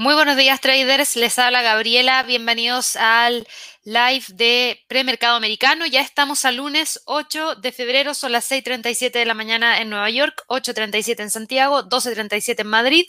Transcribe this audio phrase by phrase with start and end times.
[0.00, 3.46] Muy buenos días traders, les habla Gabriela, bienvenidos al
[3.84, 5.84] live de premercado americano.
[5.84, 10.08] Ya estamos al lunes 8 de febrero, son las 6.37 de la mañana en Nueva
[10.08, 13.04] York, 8.37 en Santiago, 12.37 en Madrid.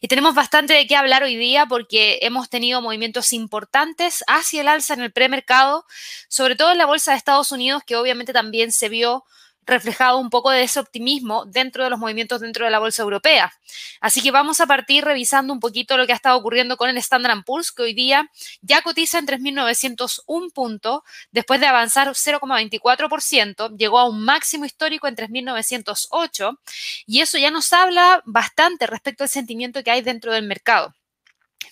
[0.00, 4.68] Y tenemos bastante de qué hablar hoy día porque hemos tenido movimientos importantes hacia el
[4.68, 5.86] alza en el premercado,
[6.28, 9.24] sobre todo en la bolsa de Estados Unidos, que obviamente también se vio
[9.68, 13.52] reflejado un poco de ese optimismo dentro de los movimientos dentro de la bolsa europea.
[14.00, 16.96] Así que vamos a partir revisando un poquito lo que ha estado ocurriendo con el
[16.96, 18.30] Standard Poor's, que hoy día
[18.62, 25.16] ya cotiza en 3.901 puntos, después de avanzar 0,24%, llegó a un máximo histórico en
[25.16, 26.58] 3.908
[27.06, 30.94] y eso ya nos habla bastante respecto al sentimiento que hay dentro del mercado.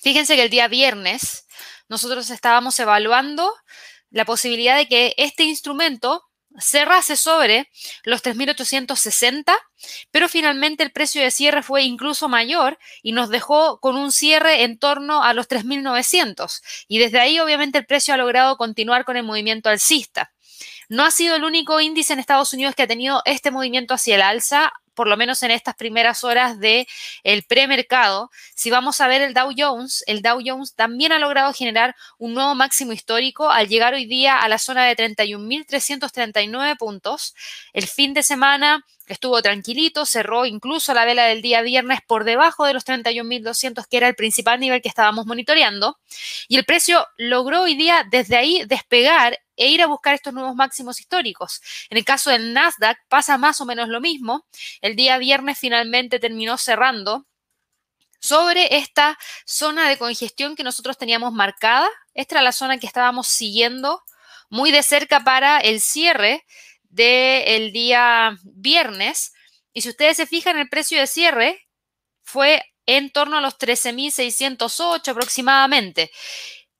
[0.02, 1.46] Fíjense que el día viernes
[1.88, 3.52] nosotros estábamos evaluando
[4.10, 6.22] la posibilidad de que este instrumento
[6.58, 7.70] cerrase sobre
[8.04, 9.54] los 3.860,
[10.10, 14.62] pero finalmente el precio de cierre fue incluso mayor y nos dejó con un cierre
[14.64, 16.62] en torno a los 3.900.
[16.88, 20.32] Y desde ahí obviamente el precio ha logrado continuar con el movimiento alcista.
[20.88, 24.14] No ha sido el único índice en Estados Unidos que ha tenido este movimiento hacia
[24.14, 26.88] el alza por lo menos en estas primeras horas del
[27.22, 28.30] el premercado.
[28.54, 32.34] Si vamos a ver el Dow Jones, el Dow Jones también ha logrado generar un
[32.34, 37.34] nuevo máximo histórico al llegar hoy día a la zona de 31.339 puntos.
[37.72, 42.64] El fin de semana estuvo tranquilito, cerró incluso la vela del día viernes por debajo
[42.64, 45.98] de los 31.200, que era el principal nivel que estábamos monitoreando.
[46.48, 50.54] Y el precio logró hoy día desde ahí despegar e ir a buscar estos nuevos
[50.54, 51.60] máximos históricos.
[51.90, 54.46] En el caso del Nasdaq pasa más o menos lo mismo.
[54.80, 57.26] El día viernes finalmente terminó cerrando
[58.20, 61.88] sobre esta zona de congestión que nosotros teníamos marcada.
[62.14, 64.02] Esta era la zona que estábamos siguiendo
[64.48, 66.44] muy de cerca para el cierre
[66.84, 69.32] del día viernes.
[69.72, 71.68] Y si ustedes se fijan, el precio de cierre
[72.22, 76.10] fue en torno a los 13.608 aproximadamente.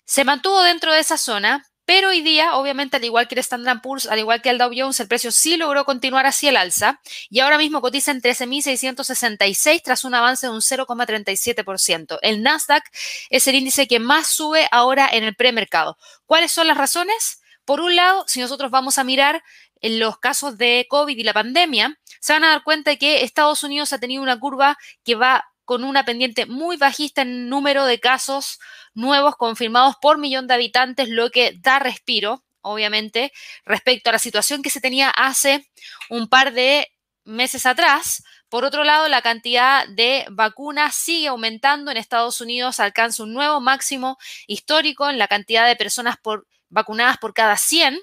[0.04, 3.80] Se mantuvo dentro de esa zona, pero hoy día, obviamente, al igual que el Standard
[3.80, 7.00] Poor's, al igual que el Dow Jones, el precio sí logró continuar hacia el alza
[7.30, 12.19] y ahora mismo cotiza en 13.666 tras un avance de un 0,37%.
[12.22, 12.82] El Nasdaq
[13.30, 15.96] es el índice que más sube ahora en el premercado.
[16.26, 17.41] ¿Cuáles son las razones?
[17.64, 19.44] Por un lado, si nosotros vamos a mirar
[19.80, 23.22] en los casos de COVID y la pandemia, se van a dar cuenta de que
[23.22, 27.84] Estados Unidos ha tenido una curva que va con una pendiente muy bajista en número
[27.84, 28.59] de casos
[28.94, 33.32] nuevos confirmados por millón de habitantes, lo que da respiro, obviamente,
[33.66, 35.69] respecto a la situación que se tenía hace
[36.09, 36.91] un par de
[37.25, 38.22] meses atrás.
[38.49, 41.91] Por otro lado, la cantidad de vacunas sigue aumentando.
[41.91, 47.19] En Estados Unidos alcanza un nuevo máximo histórico en la cantidad de personas por, vacunadas
[47.19, 47.99] por cada 100.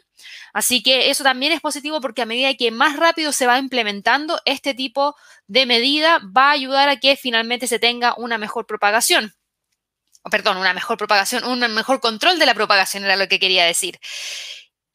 [0.54, 4.40] Así que eso también es positivo porque a medida que más rápido se va implementando
[4.46, 5.16] este tipo
[5.48, 9.34] de medida, va a ayudar a que finalmente se tenga una mejor propagación.
[10.32, 14.00] perdón, una mejor propagación, un mejor control de la propagación era lo que quería decir.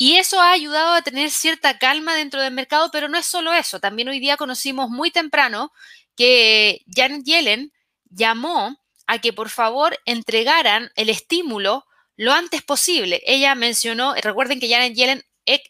[0.00, 3.52] Y eso ha ayudado a tener cierta calma dentro del mercado, pero no es solo
[3.52, 3.80] eso.
[3.80, 5.72] También hoy día conocimos muy temprano
[6.16, 7.72] que Janet Yellen
[8.04, 11.87] llamó a que por favor entregaran el estímulo
[12.18, 13.22] lo antes posible.
[13.24, 15.24] Ella mencionó, recuerden que Janet Yellen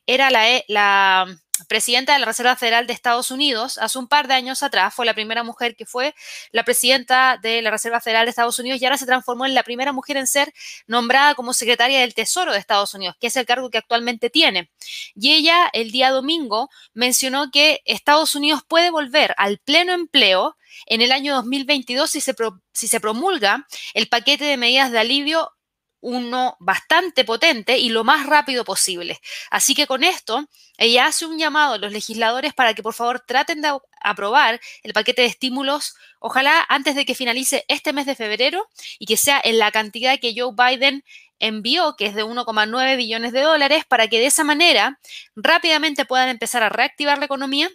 [0.07, 1.27] era la, e, la
[1.69, 5.05] presidenta de la Reserva Federal de Estados Unidos, hace un par de años atrás, fue
[5.05, 6.15] la primera mujer que fue
[6.51, 9.63] la presidenta de la Reserva Federal de Estados Unidos y ahora se transformó en la
[9.63, 10.53] primera mujer en ser
[10.87, 14.71] nombrada como secretaria del Tesoro de Estados Unidos, que es el cargo que actualmente tiene.
[15.15, 20.57] Y ella el día domingo mencionó que Estados Unidos puede volver al pleno empleo
[20.87, 22.35] en el año 2022 si se,
[22.73, 25.53] si se promulga el paquete de medidas de alivio
[26.01, 29.21] uno bastante potente y lo más rápido posible.
[29.51, 33.21] Así que con esto, ella hace un llamado a los legisladores para que por favor
[33.21, 38.15] traten de aprobar el paquete de estímulos, ojalá antes de que finalice este mes de
[38.15, 38.69] febrero
[38.99, 41.05] y que sea en la cantidad que Joe Biden
[41.41, 44.99] envió, que es de 1,9 billones de dólares, para que de esa manera
[45.37, 47.71] rápidamente puedan empezar a reactivar la economía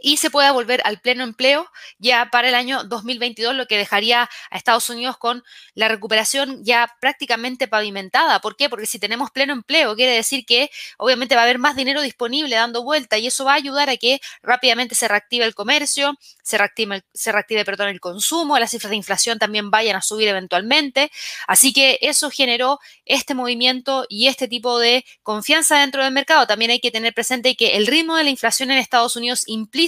[0.00, 1.68] y se pueda volver al pleno empleo
[1.98, 5.44] ya para el año 2022, lo que dejaría a Estados Unidos con
[5.74, 8.40] la recuperación ya prácticamente pavimentada.
[8.40, 8.68] ¿Por qué?
[8.68, 12.56] Porque si tenemos pleno empleo, quiere decir que obviamente va a haber más dinero disponible
[12.56, 16.58] dando vuelta y eso va a ayudar a que rápidamente se reactive el comercio, se
[16.58, 21.10] reactive, se reactive perdón, el consumo, las cifras de inflación también vayan a subir eventualmente.
[21.46, 26.46] Así que eso generó este movimiento y este tipo de confianza dentro del mercado.
[26.46, 29.81] También hay que tener presente que el ritmo de la inflación en Estados Unidos implica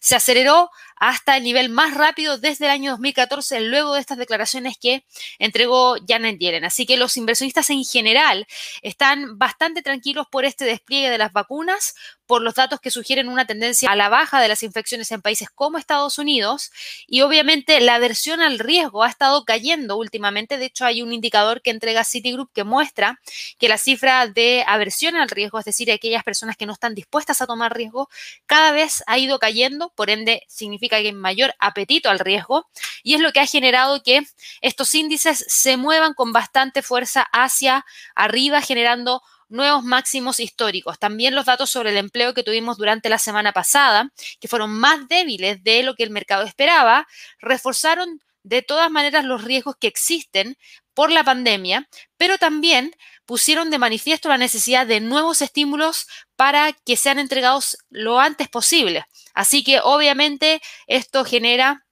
[0.00, 0.70] se aceleró
[1.00, 5.04] hasta el nivel más rápido desde el año 2014, luego de estas declaraciones que
[5.38, 6.64] entregó Janet Yellen.
[6.64, 8.46] Así que los inversionistas en general
[8.82, 11.94] están bastante tranquilos por este despliegue de las vacunas,
[12.26, 15.48] por los datos que sugieren una tendencia a la baja de las infecciones en países
[15.50, 16.70] como Estados Unidos
[17.06, 20.58] y obviamente la aversión al riesgo ha estado cayendo últimamente.
[20.58, 23.20] De hecho, hay un indicador que entrega Citigroup que muestra
[23.58, 27.40] que la cifra de aversión al riesgo, es decir, aquellas personas que no están dispuestas
[27.40, 28.08] a tomar riesgo,
[28.46, 32.68] cada vez ha ido cayendo, por ende significa que hay mayor apetito al riesgo
[33.02, 34.22] y es lo que ha generado que
[34.60, 40.98] estos índices se muevan con bastante fuerza hacia arriba, generando nuevos máximos históricos.
[40.98, 44.10] También los datos sobre el empleo que tuvimos durante la semana pasada,
[44.40, 47.06] que fueron más débiles de lo que el mercado esperaba,
[47.40, 50.56] reforzaron de todas maneras los riesgos que existen
[50.94, 52.92] por la pandemia, pero también
[53.24, 56.06] pusieron de manifiesto la necesidad de nuevos estímulos
[56.36, 59.06] para que sean entregados lo antes posible.
[59.34, 61.86] Así que obviamente esto genera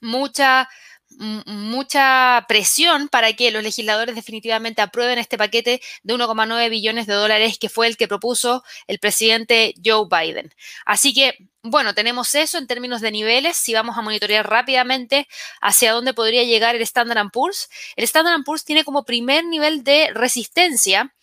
[0.00, 0.68] mucha
[1.18, 7.58] mucha presión para que los legisladores definitivamente aprueben este paquete de 1,9 billones de dólares
[7.58, 10.52] que fue el que propuso el presidente Joe Biden.
[10.84, 13.56] Así que, bueno, tenemos eso en términos de niveles.
[13.56, 15.28] Si vamos a monitorear rápidamente
[15.60, 20.10] hacia dónde podría llegar el Standard Poor's, el Standard Poor's tiene como primer nivel de
[20.12, 21.14] resistencia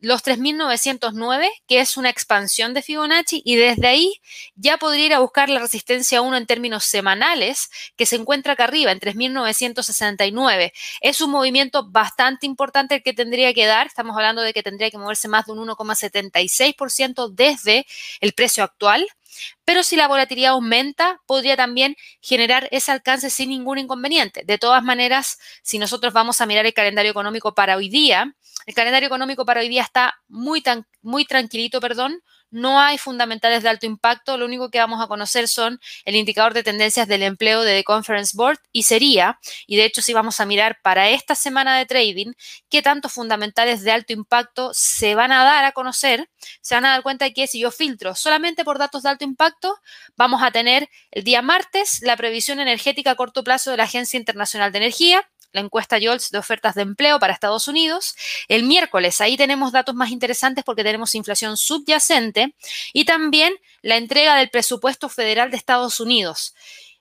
[0.00, 4.20] los 3.909, que es una expansión de Fibonacci, y desde ahí
[4.54, 8.64] ya podría ir a buscar la resistencia 1 en términos semanales, que se encuentra acá
[8.64, 10.72] arriba, en 3.969.
[11.00, 13.86] Es un movimiento bastante importante el que tendría que dar.
[13.86, 17.86] Estamos hablando de que tendría que moverse más de un 1,76% desde
[18.20, 19.06] el precio actual.
[19.64, 24.42] Pero si la volatilidad aumenta, podría también generar ese alcance sin ningún inconveniente.
[24.44, 28.34] De todas maneras, si nosotros vamos a mirar el calendario económico para hoy día,
[28.66, 30.62] el calendario económico para hoy día está muy,
[31.26, 35.80] tranquilito, perdón, no hay fundamentales de alto impacto, lo único que vamos a conocer son
[36.04, 40.02] el indicador de tendencias del empleo de The Conference Board y sería, y de hecho
[40.02, 42.32] si vamos a mirar para esta semana de trading,
[42.68, 46.28] qué tantos fundamentales de alto impacto se van a dar a conocer,
[46.60, 49.24] se van a dar cuenta de que si yo filtro solamente por datos de alto
[49.24, 49.78] impacto,
[50.16, 54.18] vamos a tener el día martes la previsión energética a corto plazo de la Agencia
[54.18, 58.14] Internacional de Energía, la encuesta JOLTS de ofertas de empleo para Estados Unidos.
[58.48, 62.54] El miércoles, ahí tenemos datos más interesantes porque tenemos inflación subyacente
[62.92, 66.54] y también la entrega del presupuesto federal de Estados Unidos.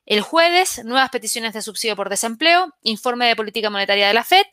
[0.06, 4.46] El jueves, nuevas peticiones de subsidio por desempleo, informe de política monetaria de la Fed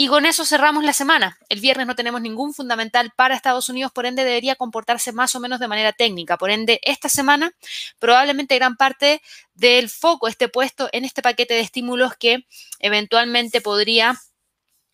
[0.00, 1.40] y con eso cerramos la semana.
[1.48, 5.40] El viernes no tenemos ningún fundamental para Estados Unidos, por ende debería comportarse más o
[5.40, 6.38] menos de manera técnica.
[6.38, 7.50] Por ende, esta semana
[7.98, 9.20] probablemente gran parte
[9.54, 12.46] del foco esté puesto en este paquete de estímulos que
[12.78, 14.14] eventualmente podría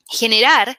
[0.09, 0.79] generar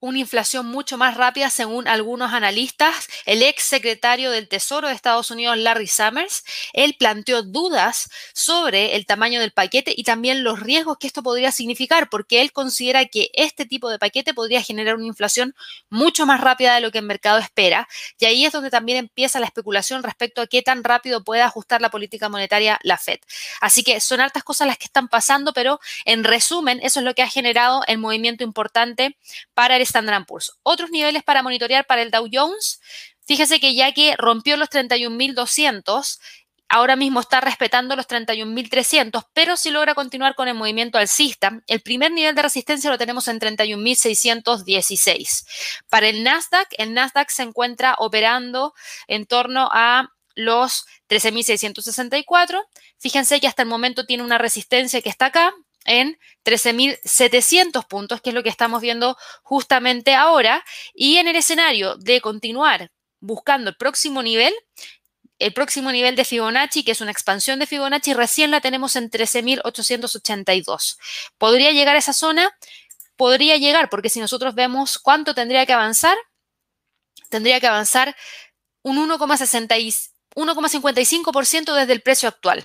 [0.00, 3.08] una inflación mucho más rápida según algunos analistas.
[3.24, 9.06] El ex secretario del Tesoro de Estados Unidos, Larry Summers, él planteó dudas sobre el
[9.06, 13.30] tamaño del paquete y también los riesgos que esto podría significar, porque él considera que
[13.32, 15.54] este tipo de paquete podría generar una inflación
[15.88, 17.88] mucho más rápida de lo que el mercado espera.
[18.18, 21.80] Y ahí es donde también empieza la especulación respecto a qué tan rápido puede ajustar
[21.80, 23.18] la política monetaria la Fed.
[23.60, 27.14] Así que son hartas cosas las que están pasando, pero en resumen, eso es lo
[27.14, 29.16] que ha generado el movimiento importante
[29.54, 30.52] para el Standard Poor's.
[30.62, 32.80] Otros niveles para monitorear para el Dow Jones.
[33.24, 36.18] Fíjese que ya que rompió los 31.200,
[36.68, 41.80] ahora mismo está respetando los 31.300, pero si logra continuar con el movimiento alcista, el
[41.80, 45.46] primer nivel de resistencia lo tenemos en 31.616.
[45.88, 48.74] Para el Nasdaq, el Nasdaq se encuentra operando
[49.06, 52.62] en torno a los 13.664.
[52.98, 55.52] Fíjense que hasta el momento tiene una resistencia que está acá,
[55.86, 60.64] en 13.700 puntos, que es lo que estamos viendo justamente ahora.
[60.94, 62.90] Y en el escenario de continuar
[63.20, 64.54] buscando el próximo nivel,
[65.38, 69.10] el próximo nivel de Fibonacci, que es una expansión de Fibonacci, recién la tenemos en
[69.10, 70.96] 13.882.
[71.38, 72.56] ¿Podría llegar a esa zona?
[73.16, 76.16] Podría llegar, porque si nosotros vemos cuánto tendría que avanzar,
[77.28, 78.16] tendría que avanzar
[78.82, 82.64] un 1,55% desde el precio actual.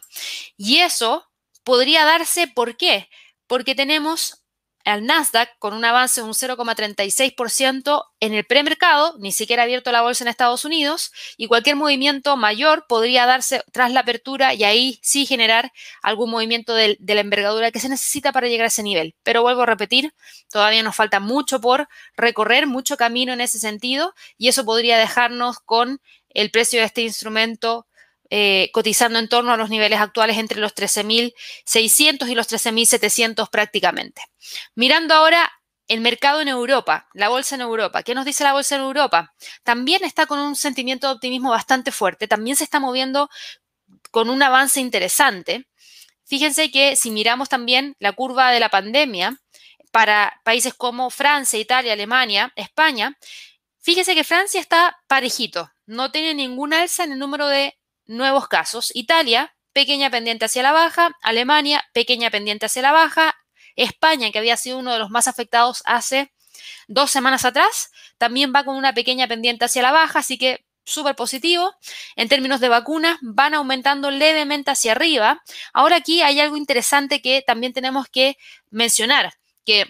[0.56, 1.31] Y eso
[1.64, 3.10] podría darse, ¿por qué?
[3.48, 4.42] Porque tenemos
[4.86, 10.02] al Nasdaq con un avance de un 0,36% en el premercado, ni siquiera abierto la
[10.02, 15.00] bolsa en Estados Unidos, y cualquier movimiento mayor podría darse tras la apertura y ahí
[15.02, 18.84] sí generar algún movimiento de, de, la envergadura que se necesita para llegar a ese
[18.84, 19.16] nivel.
[19.24, 20.14] Pero vuelvo a repetir,
[20.50, 25.60] todavía nos falta mucho por recorrer, mucho camino en ese sentido, y eso podría dejarnos
[25.60, 27.88] con el precio de este instrumento
[28.34, 34.22] eh, cotizando en torno a los niveles actuales entre los 13.600 y los 13.700 prácticamente.
[34.74, 35.52] Mirando ahora
[35.90, 38.04] el mercado en Europa, la bolsa en Europa.
[38.04, 39.34] ¿Qué nos dice la bolsa en Europa?
[39.64, 43.30] También está con un sentimiento de optimismo bastante fuerte, también se está moviendo
[44.12, 45.68] con un avance interesante.
[46.24, 49.38] Fíjense que si miramos también la curva de la pandemia
[49.92, 53.18] para países como Francia, Italia, Alemania, España,
[53.82, 58.92] fíjense que Francia está parejito, no tiene ninguna alza en el número de nuevos casos.
[58.94, 63.36] Italia, pequeña pendiente hacia la baja, Alemania, pequeña pendiente hacia la baja,
[63.76, 66.32] España, que había sido uno de los más afectados hace
[66.88, 71.16] dos semanas atrás, también va con una pequeña pendiente hacia la baja, así que súper
[71.16, 71.74] positivo.
[72.16, 75.42] En términos de vacunas, van aumentando levemente hacia arriba.
[75.74, 78.38] Ahora aquí hay algo interesante que también tenemos que
[78.70, 79.34] mencionar,
[79.66, 79.86] que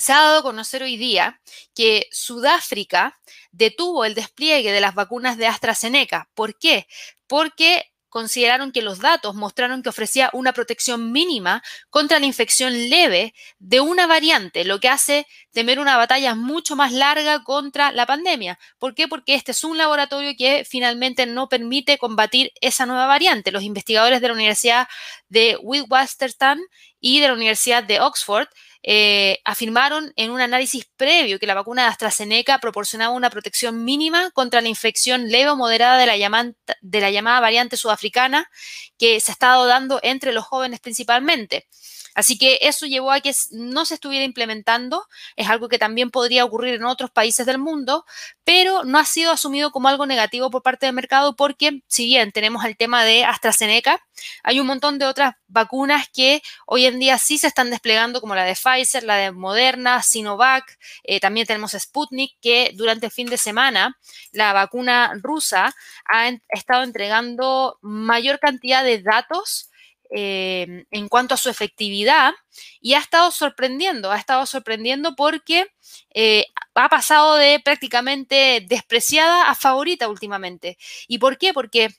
[0.00, 1.40] se ha dado a conocer hoy día
[1.74, 3.20] que Sudáfrica
[3.52, 6.30] detuvo el despliegue de las vacunas de AstraZeneca.
[6.34, 6.86] ¿Por qué?
[7.26, 13.34] Porque consideraron que los datos mostraron que ofrecía una protección mínima contra la infección leve
[13.58, 18.58] de una variante, lo que hace temer una batalla mucho más larga contra la pandemia.
[18.78, 19.06] ¿Por qué?
[19.06, 23.52] Porque este es un laboratorio que finalmente no permite combatir esa nueva variante.
[23.52, 24.88] Los investigadores de la Universidad
[25.28, 26.60] de Witwatersrand
[27.00, 28.48] y de la Universidad de Oxford
[28.82, 34.30] eh, afirmaron en un análisis previo que la vacuna de AstraZeneca proporcionaba una protección mínima
[34.30, 38.50] contra la infección leve o moderada de la, llamada, de la llamada variante sudafricana
[38.98, 41.66] que se ha estado dando entre los jóvenes principalmente.
[42.14, 46.44] Así que eso llevó a que no se estuviera implementando, es algo que también podría
[46.44, 48.04] ocurrir en otros países del mundo,
[48.44, 52.32] pero no ha sido asumido como algo negativo por parte del mercado porque si bien
[52.32, 54.04] tenemos el tema de AstraZeneca,
[54.42, 58.34] hay un montón de otras vacunas que hoy en día sí se están desplegando, como
[58.34, 63.28] la de Pfizer, la de Moderna, Sinovac, eh, también tenemos Sputnik, que durante el fin
[63.28, 63.96] de semana
[64.32, 65.74] la vacuna rusa
[66.12, 69.69] ha estado entregando mayor cantidad de datos
[70.12, 72.32] Em, en cuanto a su efectividad
[72.80, 75.68] y ha estado sorprendiendo, ha estado sorprendiendo porque
[76.12, 80.78] eh, ha pasado de prácticamente despreciada a favorita últimamente.
[81.06, 81.52] ¿Y por qué?
[81.54, 81.90] Porque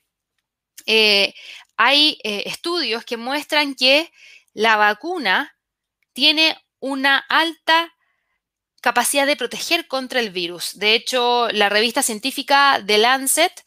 [0.85, 1.33] eh,
[1.77, 4.11] hay eh, estudios que muestran que
[4.53, 5.55] la vacuna
[6.11, 7.93] tiene una alta
[8.81, 10.77] capacidad de proteger contra el virus.
[10.77, 13.63] De hecho, la revista científica The Lancet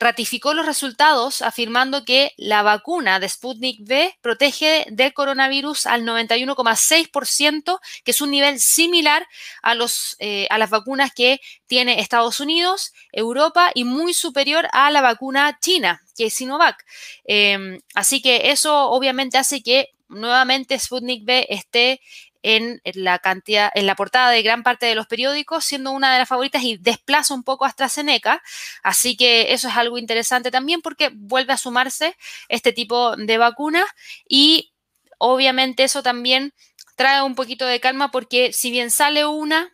[0.00, 7.78] ratificó los resultados afirmando que la vacuna de Sputnik V protege del coronavirus al 91,6%,
[8.02, 9.26] que es un nivel similar
[9.62, 14.90] a, los, eh, a las vacunas que tiene Estados Unidos, Europa y muy superior a
[14.90, 16.82] la vacuna china, que es Sinovac.
[17.24, 22.00] Em, así que eso obviamente hace que nuevamente Sputnik V esté
[22.42, 26.18] en la cantidad, en la portada de gran parte de los periódicos, siendo una de
[26.18, 28.42] las favoritas y desplaza un poco a AstraZeneca.
[28.82, 32.16] Así que eso es algo interesante también porque vuelve a sumarse
[32.48, 33.86] este tipo de vacunas
[34.28, 34.72] y
[35.18, 36.54] obviamente eso también
[36.96, 39.72] trae un poquito de calma porque si bien sale una,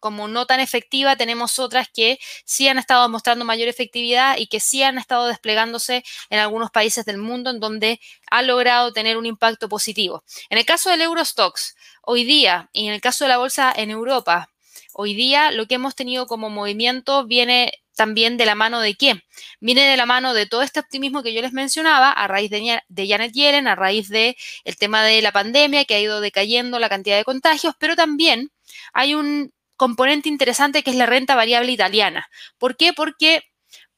[0.00, 4.60] como no tan efectiva, tenemos otras que sí han estado mostrando mayor efectividad y que
[4.60, 8.00] sí han estado desplegándose en algunos países del mundo en donde
[8.30, 10.24] ha logrado tener un impacto positivo.
[10.50, 13.90] En el caso del Eurostox, hoy día, y en el caso de la bolsa en
[13.90, 14.48] Europa,
[14.92, 19.22] hoy día lo que hemos tenido como movimiento viene también de la mano de quién?
[19.58, 22.80] Viene de la mano de todo este optimismo que yo les mencionaba a raíz de,
[22.86, 26.78] de Janet Yellen, a raíz del el tema de la pandemia que ha ido decayendo
[26.78, 28.52] la cantidad de contagios, pero también
[28.92, 32.28] hay un componente interesante que es la renta variable italiana.
[32.58, 32.92] ¿Por qué?
[32.92, 33.42] Porque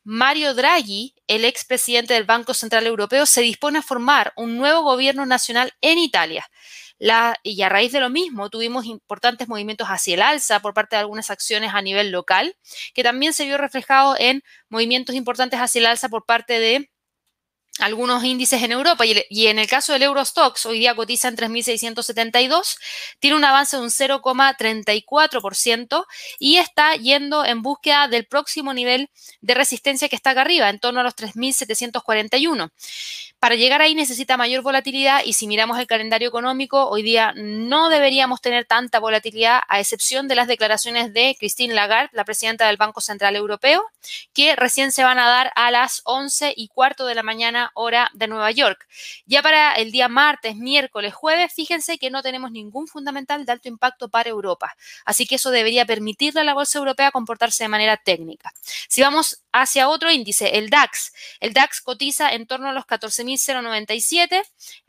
[0.04, 5.26] Mario Draghi, el expresidente del Banco Central Europeo, se dispone a formar un nuevo gobierno
[5.26, 6.48] nacional en Italia.
[7.42, 11.00] y a raíz de lo mismo tuvimos importantes movimientos hacia el alza por parte de
[11.00, 12.56] algunas acciones a nivel local,
[12.94, 16.90] que también se vio reflejado en movimientos importantes hacia el alza por parte de
[17.78, 22.76] algunos índices en Europa y, en el caso del Eurostox, hoy día cotiza en 3.672,
[23.18, 26.06] tiene un avance de un 0,34%
[26.38, 30.80] y está yendo en búsqueda del próximo nivel de resistencia que está acá arriba, en
[30.80, 32.70] torno a los 3.741.
[33.38, 37.88] Para llegar ahí necesita mayor volatilidad y si miramos el calendario económico, hoy día no
[37.88, 42.76] deberíamos tener tanta volatilidad a excepción de las declaraciones de Christine Lagarde, la presidenta del
[42.76, 43.84] Banco Central Europeo,
[44.34, 48.10] que recién se van a dar a las 11 y cuarto de la mañana hora
[48.14, 48.86] de Nueva York.
[49.26, 53.68] Ya para el día martes, miércoles, jueves, fíjense que no tenemos ningún fundamental de alto
[53.68, 54.76] impacto para Europa.
[55.04, 58.52] Así que eso debería permitirle a la bolsa europea comportarse de manera técnica.
[58.88, 61.12] Si vamos hacia otro índice, el DAX.
[61.40, 64.42] El DAX cotiza en torno a los 14.097.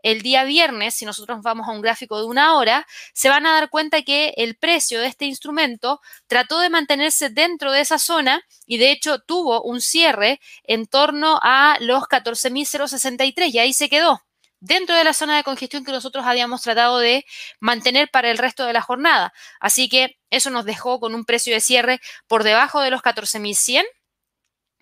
[0.03, 3.53] El día viernes, si nosotros vamos a un gráfico de una hora, se van a
[3.53, 8.41] dar cuenta que el precio de este instrumento trató de mantenerse dentro de esa zona
[8.65, 12.07] y de hecho tuvo un cierre en torno a los
[12.71, 14.21] 14.063 y ahí se quedó
[14.59, 17.25] dentro de la zona de congestión que nosotros habíamos tratado de
[17.59, 19.33] mantener para el resto de la jornada.
[19.59, 23.83] Así que eso nos dejó con un precio de cierre por debajo de los 14.100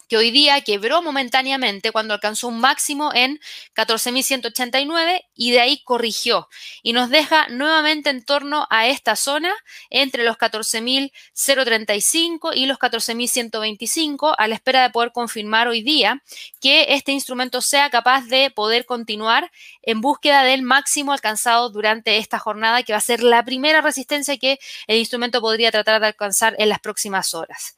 [0.08, 3.40] que hoy día quebró momentáneamente cuando alcanzó un máximo en
[3.76, 6.48] 14.189 y de ahí corrigió
[6.84, 9.54] y nos deja nuevamente en torno a esta zona
[9.90, 16.24] entre los 14.035 y los 14.125 a la espera de poder confirmar hoy día
[16.62, 22.40] que este instrumento sea capaz de poder continuar en búsqueda del máximo alcanzado durante esta
[22.40, 26.56] jornada que va a ser la primera resistencia que el instrumento podría tratar de alcanzar
[26.58, 27.78] en las próximas horas.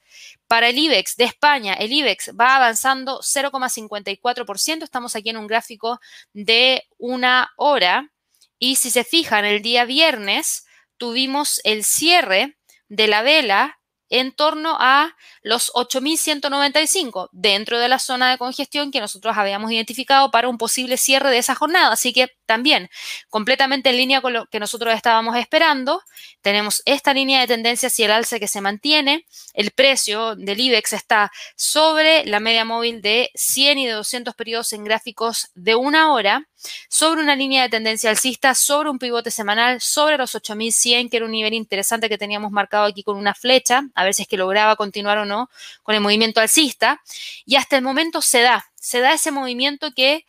[0.50, 4.82] Para el IBEX de España, el IBEX va avanzando 0,54%.
[4.82, 6.00] Estamos aquí en un gráfico
[6.34, 8.12] de una hora.
[8.58, 10.66] Y si se fijan, el día viernes
[10.98, 13.80] tuvimos el cierre de la vela
[14.10, 20.32] en torno a los 8.195 dentro de la zona de congestión que nosotros habíamos identificado
[20.32, 21.92] para un posible cierre de esa jornada.
[21.92, 22.90] Así que también
[23.30, 26.02] completamente en línea con lo que nosotros estábamos esperando.
[26.42, 29.28] Tenemos esta línea de tendencia hacia el alza que se mantiene.
[29.54, 34.74] El precio del IBEX está sobre la media móvil de 100 y de 200 periodos
[34.74, 36.48] en gráficos de una hora
[36.90, 41.28] sobre una línea de tendencia alcista, sobre un pivote semanal, sobre los 8100, que era
[41.28, 44.38] un nivel interesante que teníamos marcado aquí con una flecha, a ver si es que
[44.38, 45.52] lograba continuar o no
[45.84, 47.00] con el movimiento alcista.
[47.46, 50.26] Y hasta el momento se da, se da ese movimiento que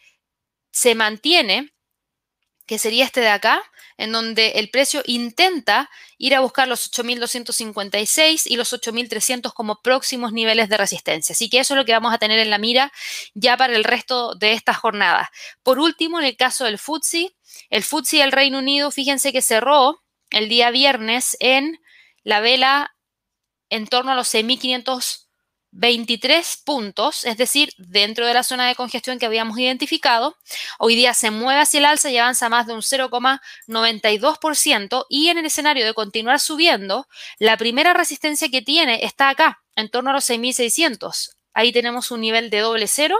[0.71, 1.73] se mantiene,
[2.71, 3.61] que sería este de acá,
[3.97, 10.33] en donde el precio intenta ir a buscar los 8.256 y los 8.300 como próximos
[10.33, 11.33] niveles de resistencia.
[11.33, 12.93] Así que eso es lo que vamos a tener en la mira
[13.35, 15.33] ya para el resto de esta jornada.
[15.65, 17.35] Por último, en el caso del FTSE,
[17.71, 21.81] el FTSE del Reino Unido, fíjense que cerró el día viernes en
[22.23, 22.95] la vela
[23.69, 25.27] en torno a los 6.500
[25.73, 30.37] 23 puntos, es decir, dentro de la zona de congestión que habíamos identificado.
[30.79, 35.39] Hoy día se mueve hacia el alza y avanza más de un 0,92% y en
[35.39, 37.07] el escenario de continuar subiendo,
[37.39, 41.37] la primera resistencia que tiene está acá, en torno a los 6.600.
[41.53, 43.19] Ahí tenemos un nivel de doble cero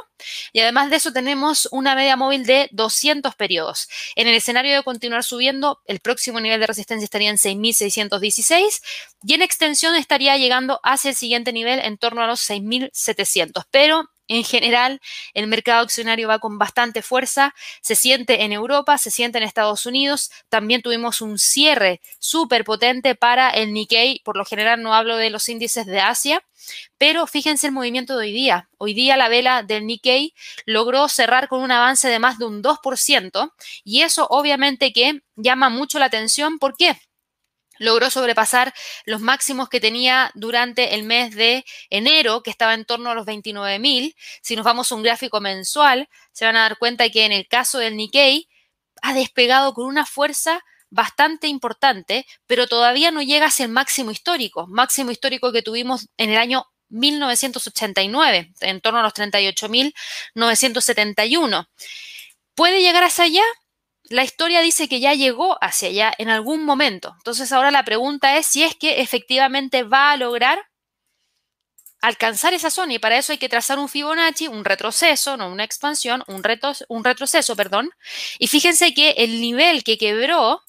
[0.53, 3.89] y además de eso tenemos una media móvil de 200 periodos.
[4.15, 8.83] En el escenario de continuar subiendo, el próximo nivel de resistencia estaría en 6.616
[9.25, 13.65] y en extensión estaría llegando hacia el siguiente nivel en torno a los 6.700.
[13.71, 15.01] Pero en general,
[15.35, 19.87] el mercado accionario va con bastante fuerza, se siente en Europa, se siente en Estados
[19.87, 25.17] Unidos, también tuvimos un cierre súper potente para el Nikkei, por lo general no hablo
[25.17, 26.45] de los índices de Asia,
[26.97, 28.69] pero fíjense el movimiento de hoy día.
[28.79, 30.33] Hoy día la vela del Nikkei
[30.65, 35.71] logró cerrar con un avance de más de un 2% y eso obviamente que llama
[35.71, 36.59] mucho la atención.
[36.61, 36.97] ¿Por qué?
[37.81, 38.73] Logró sobrepasar
[39.07, 43.27] los máximos que tenía durante el mes de enero, que estaba en torno a los
[43.27, 44.15] 29.000.
[44.43, 47.49] Si nos vamos a un gráfico mensual, se van a dar cuenta que en el
[47.49, 48.49] caso del Nikkei
[49.03, 54.67] ha despegado con una fuerza bastante importante, pero todavía no llega hacia el máximo histórico,
[54.67, 61.67] máximo histórico que tuvimos en el año 1989, en torno a los 38.971.
[62.55, 63.45] ¿Puede llegar hacia allá?
[64.11, 67.15] La historia dice que ya llegó hacia allá en algún momento.
[67.19, 70.59] Entonces ahora la pregunta es si es que efectivamente va a lograr
[72.01, 75.65] alcanzar esa zona y para eso hay que trazar un Fibonacci, un retroceso, no una
[75.65, 76.43] expansión, un,
[76.89, 77.91] un retroceso, perdón.
[78.41, 80.61] Y fíjense que el nivel que quebró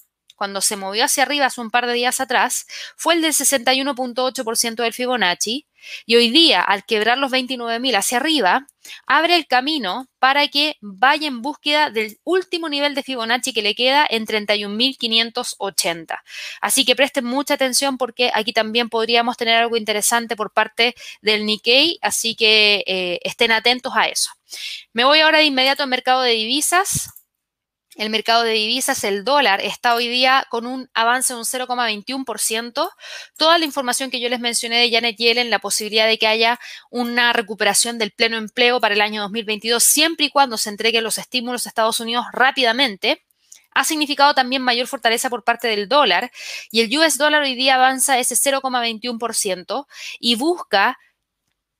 [0.41, 2.65] cuando se movió hacia arriba hace un par de días atrás,
[2.97, 5.67] fue el del 61.8% del Fibonacci.
[6.08, 8.65] Y hoy día, al quebrar los 29.000 hacia arriba,
[9.06, 13.75] abre el camino para que vaya en búsqueda del último nivel de Fibonacci que le
[13.75, 16.17] queda en 31.580.
[16.60, 21.45] Así que presten mucha atención porque aquí también podríamos tener algo interesante por parte del
[21.45, 24.32] Nikkei, así que eh, estén atentos a eso.
[24.91, 27.12] Me voy ahora de inmediato al mercado de divisas
[27.95, 32.89] el mercado de divisas, el dólar, está hoy día con un avance de un 0,21%.
[33.38, 36.60] Toda la información que yo les mencioné de Janet Yellen, la posibilidad de que haya
[36.89, 41.17] una recuperación del pleno empleo para el año 2022, siempre y cuando se entreguen los
[41.17, 43.23] estímulos a Estados Unidos rápidamente,
[43.73, 46.32] ha significado también mayor fortaleza por parte del dólar
[46.71, 49.86] y el US dólar hoy día avanza ese 0,21%
[50.19, 50.97] y busca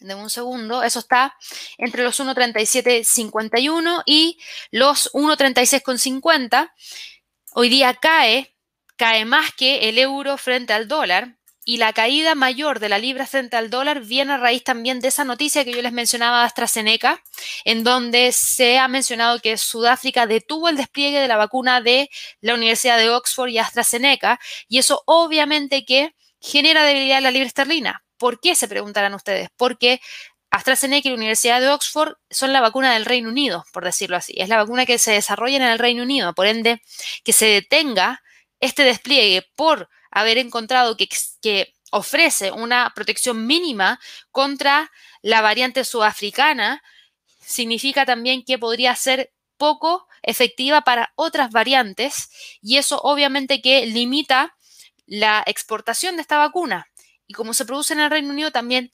[0.00, 1.36] de un segundo, eso está
[1.76, 4.38] entre los 1.3751 y
[4.70, 6.72] los 1.3650.
[7.52, 8.56] Hoy día cae,
[8.96, 11.37] cae más que el euro frente al dólar
[11.68, 15.08] y la caída mayor de la libra frente al dólar viene a raíz también de
[15.08, 17.22] esa noticia que yo les mencionaba de AstraZeneca,
[17.62, 22.08] en donde se ha mencionado que Sudáfrica detuvo el despliegue de la vacuna de
[22.40, 27.48] la Universidad de Oxford y AstraZeneca y eso obviamente que genera debilidad en la libra
[27.48, 28.02] esterlina.
[28.16, 28.54] ¿Por qué?
[28.54, 29.50] Se preguntarán ustedes.
[29.54, 30.00] Porque
[30.50, 34.32] AstraZeneca y la Universidad de Oxford son la vacuna del Reino Unido, por decirlo así.
[34.38, 36.32] Es la vacuna que se desarrolla en el Reino Unido.
[36.32, 36.80] Por ende,
[37.24, 38.22] que se detenga
[38.58, 43.98] este despliegue por haber encontrado que, ofrece una protección mínima
[44.30, 44.92] contra
[45.22, 46.82] la variante sudafricana,
[47.40, 52.28] significa también que podría ser poco efectiva para otras variantes
[52.60, 54.54] y eso obviamente que limita
[55.06, 56.88] la exportación de esta vacuna.
[57.26, 58.92] Y como se produce en el Reino Unido también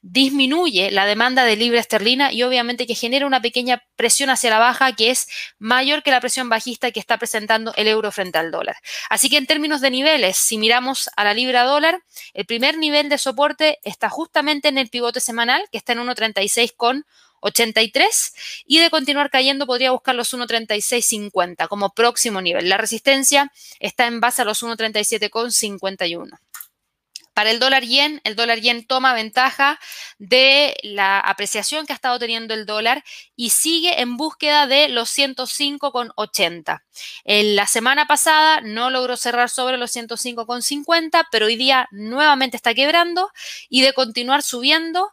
[0.00, 4.58] disminuye la demanda de libra esterlina y obviamente que genera una pequeña presión hacia la
[4.58, 8.50] baja que es mayor que la presión bajista que está presentando el euro frente al
[8.50, 8.76] dólar.
[9.10, 12.00] Así que en términos de niveles, si miramos a la libra dólar,
[12.32, 18.34] el primer nivel de soporte está justamente en el pivote semanal que está en 1.36,83
[18.66, 22.68] y de continuar cayendo podría buscar los 1.3650 como próximo nivel.
[22.68, 26.38] La resistencia está en base a los 1.37,51.
[27.38, 29.78] Para el dólar yen, el dólar yen toma ventaja
[30.18, 33.04] de la apreciación que ha estado teniendo el dólar
[33.36, 36.82] y sigue en búsqueda de los 105,80.
[37.22, 42.74] En la semana pasada no logró cerrar sobre los 105,50, pero hoy día nuevamente está
[42.74, 43.30] quebrando
[43.68, 45.12] y de continuar subiendo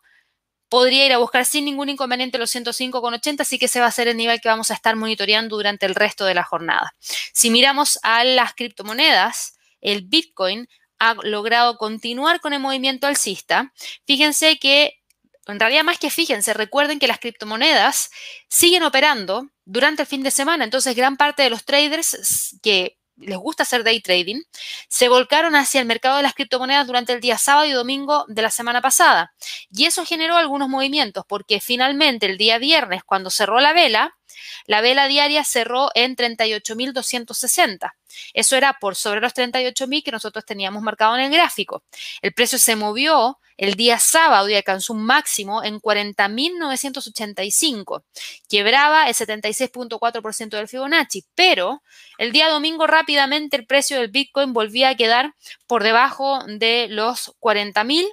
[0.67, 4.07] podría ir a buscar sin ningún inconveniente los 105,80, así que ese va a ser
[4.07, 6.95] el nivel que vamos a estar monitoreando durante el resto de la jornada.
[7.33, 10.67] Si miramos a las criptomonedas, el Bitcoin
[11.09, 13.73] ha logrado continuar con el movimiento alcista,
[14.05, 15.01] fíjense que,
[15.47, 18.09] en realidad más que fíjense, recuerden que las criptomonedas
[18.49, 23.37] siguen operando durante el fin de semana, entonces gran parte de los traders que les
[23.37, 24.41] gusta hacer day trading,
[24.89, 28.41] se volcaron hacia el mercado de las criptomonedas durante el día sábado y domingo de
[28.41, 29.33] la semana pasada.
[29.71, 34.17] Y eso generó algunos movimientos, porque finalmente el día viernes, cuando cerró la vela,
[34.65, 37.93] la vela diaria cerró en 38.260.
[38.33, 41.83] Eso era por sobre los 38.000 que nosotros teníamos marcado en el gráfico.
[42.21, 48.03] El precio se movió el día sábado y alcanzó un máximo en 40.985.
[48.49, 51.81] Quebraba el 76.4% del Fibonacci, pero
[52.17, 55.35] el día domingo rápidamente el precio del Bitcoin volvía a quedar
[55.67, 58.07] por debajo de los 40.000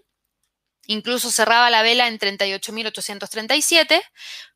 [0.86, 4.02] Incluso cerraba la vela en 38.837,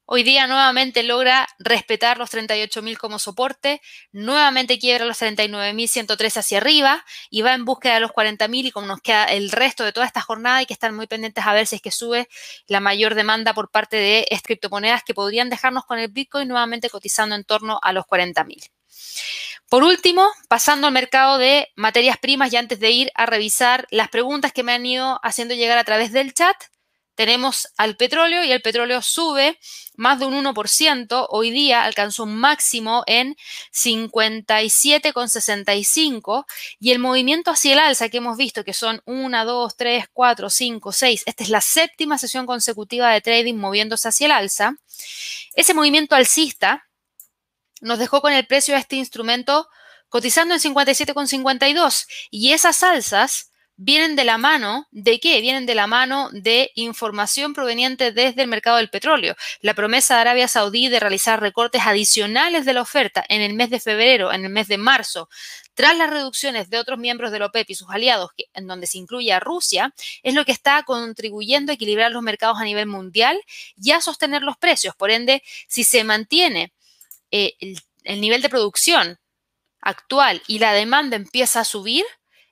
[0.09, 7.05] Hoy día nuevamente logra respetar los 38.000 como soporte, nuevamente quiebra los 39.103 hacia arriba
[7.29, 10.07] y va en búsqueda de los 40.000 y como nos queda el resto de toda
[10.07, 12.29] esta jornada hay que estar muy pendientes a ver si es que sube
[12.69, 17.35] la mayor demanda por parte de criptomonedas que podrían dejarnos con el Bitcoin nuevamente cotizando
[17.35, 18.71] en torno a los 40.000.
[19.69, 24.09] Por último, pasando al mercado de materias primas y antes de ir a revisar las
[24.09, 26.57] preguntas que me han ido haciendo llegar a través del chat,
[27.17, 29.59] tenemos al petróleo y el petróleo sube
[29.97, 31.27] más de un 1%.
[31.31, 33.37] Hoy día alcanzó un máximo en
[33.73, 36.45] 57,65
[36.79, 40.51] y el movimiento hacia el alza que hemos visto, que son 1, 2, 3, 4,
[40.51, 44.77] 5, 6, esta es la séptima sesión consecutiva de trading moviéndose hacia el alza.
[45.55, 46.87] Ese movimiento alcista
[47.81, 49.69] nos dejó con el precio de este instrumento
[50.09, 55.41] cotizando en 57,52 y esas alzas vienen de la mano de qué?
[55.41, 59.37] Vienen de la mano de información proveniente desde el mercado del petróleo.
[59.61, 63.71] La promesa de Arabia Saudí de realizar recortes adicionales de la oferta en el mes
[63.71, 65.29] de febrero, en el mes de marzo,
[65.75, 68.99] tras las reducciones de otros miembros de la OPEP y sus aliados, en donde se
[68.99, 73.39] incluye a Rusia, es lo que está contribuyendo a equilibrar los mercados a nivel mundial
[73.77, 74.97] y a sostener los precios.
[74.97, 76.73] Por ende, si se mantiene
[77.31, 77.55] eh,
[78.05, 79.19] el nivel de producción
[79.83, 82.05] actual y la demanda empieza a subir,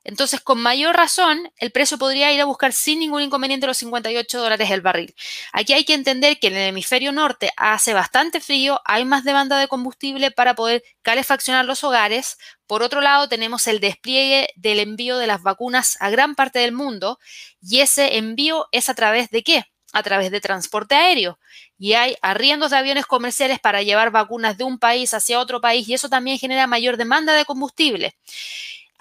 [0.04, 4.38] entonces, con mayor razón, el precio podría ir a buscar sin ningún inconveniente los 58
[4.38, 5.14] dólares el barril.
[5.52, 9.58] Aquí hay que entender que en el hemisferio norte hace bastante frío, hay más demanda
[9.58, 12.36] de combustible para poder calefaccionar los hogares.
[12.66, 16.72] Por otro lado, tenemos el despliegue del envío de las vacunas a gran parte del
[16.72, 17.18] mundo
[17.62, 19.64] y ese envío es a través de qué?
[19.94, 21.38] a través de transporte aéreo
[21.78, 25.88] y hay arriendos de aviones comerciales para llevar vacunas de un país hacia otro país
[25.88, 28.16] y eso también genera mayor demanda de combustible.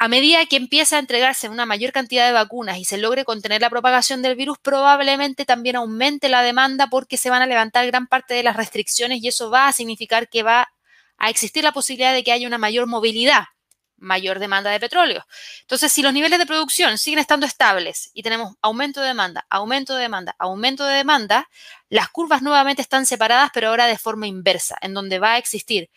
[0.04, 3.62] A medida que empieza a entregarse una mayor cantidad de vacunas y se logre contener
[3.62, 8.08] la propagación del virus, probablemente también aumente la demanda porque se van a levantar gran
[8.08, 10.68] parte de las restricciones y eso va a significar que va
[11.18, 13.46] a existir la posibilidad de que haya una mayor movilidad
[13.96, 15.26] mayor demanda de petróleo.
[15.62, 19.96] Entonces, si los niveles de producción siguen estando estables y tenemos aumento de demanda, aumento
[19.96, 21.50] de demanda, aumento de demanda,
[21.88, 25.90] las curvas nuevamente están separadas, pero ahora de forma inversa, en donde va a existir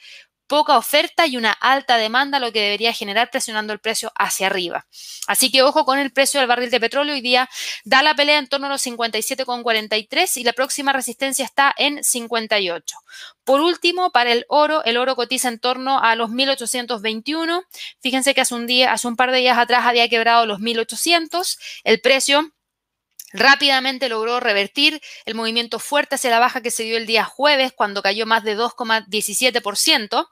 [0.47, 4.87] poca oferta y una alta demanda, lo que debería generar presionando el precio hacia arriba.
[5.27, 7.15] Así que ojo con el precio del barril de petróleo.
[7.15, 7.49] Hoy día
[7.85, 12.97] da la pelea en torno a los 57,43 y la próxima resistencia está en 58.
[13.45, 17.65] Por último, para el oro, el oro cotiza en torno a los 1821.
[18.01, 21.59] Fíjense que hace un día, hace un par de días atrás había quebrado los 1800.
[21.85, 22.53] El precio
[23.37, 27.73] Rápidamente logró revertir el movimiento fuerte hacia la baja que se dio el día jueves,
[27.73, 30.29] cuando cayó más de 2,17%.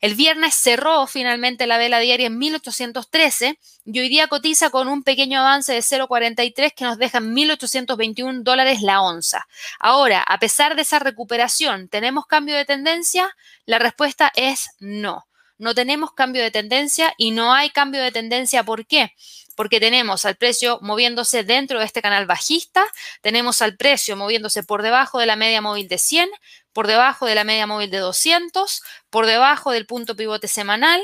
[0.00, 5.02] El viernes cerró finalmente la vela diaria en 1813 y hoy día cotiza con un
[5.02, 9.48] pequeño avance de 0,43 que nos deja 1.821 dólares la onza.
[9.80, 13.34] Ahora, a pesar de esa recuperación, ¿tenemos cambio de tendencia?
[13.66, 15.27] La respuesta es no.
[15.58, 18.64] No tenemos cambio de tendencia y no hay cambio de tendencia.
[18.64, 19.14] ¿Por qué?
[19.58, 22.84] porque tenemos al precio moviéndose dentro de este canal bajista,
[23.22, 26.30] tenemos al precio moviéndose por debajo de la media móvil de 100,
[26.72, 31.02] por debajo de la media móvil de 200, por debajo del punto pivote semanal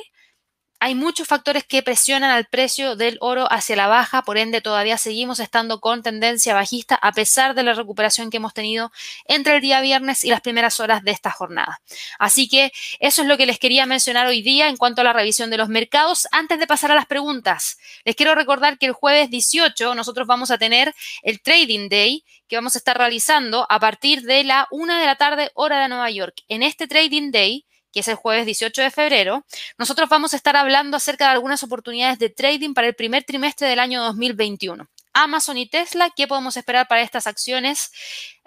[0.81, 4.99] hay muchos factores que presionan al precio del oro hacia la baja, por ende todavía
[4.99, 8.93] seguimos estando con tendencia bajista a pesar de la recuperación que hemos tenido
[9.27, 11.81] entre el día viernes y las primeras horas de esta jornada.
[12.19, 15.13] Así que eso es lo que les quería mencionar hoy día en cuanto a la
[15.13, 16.29] revisión de los mercados.
[16.33, 20.51] Antes de pasar a las preguntas, les quiero recordar que el jueves 18 nosotros vamos
[20.51, 25.01] a tener el Trading Day que vamos a estar realizando a partir de la una
[25.01, 26.43] de la tarde hora de Nueva York.
[26.49, 29.47] En este Trading Day que es el jueves 18 de febrero,
[29.79, 33.69] nosotros vamos a estar hablando acerca de algunas oportunidades de trading para el primer trimestre
[33.69, 34.87] del año 2021.
[35.13, 37.93] Amazon y Tesla, ¿qué podemos esperar para estas acciones?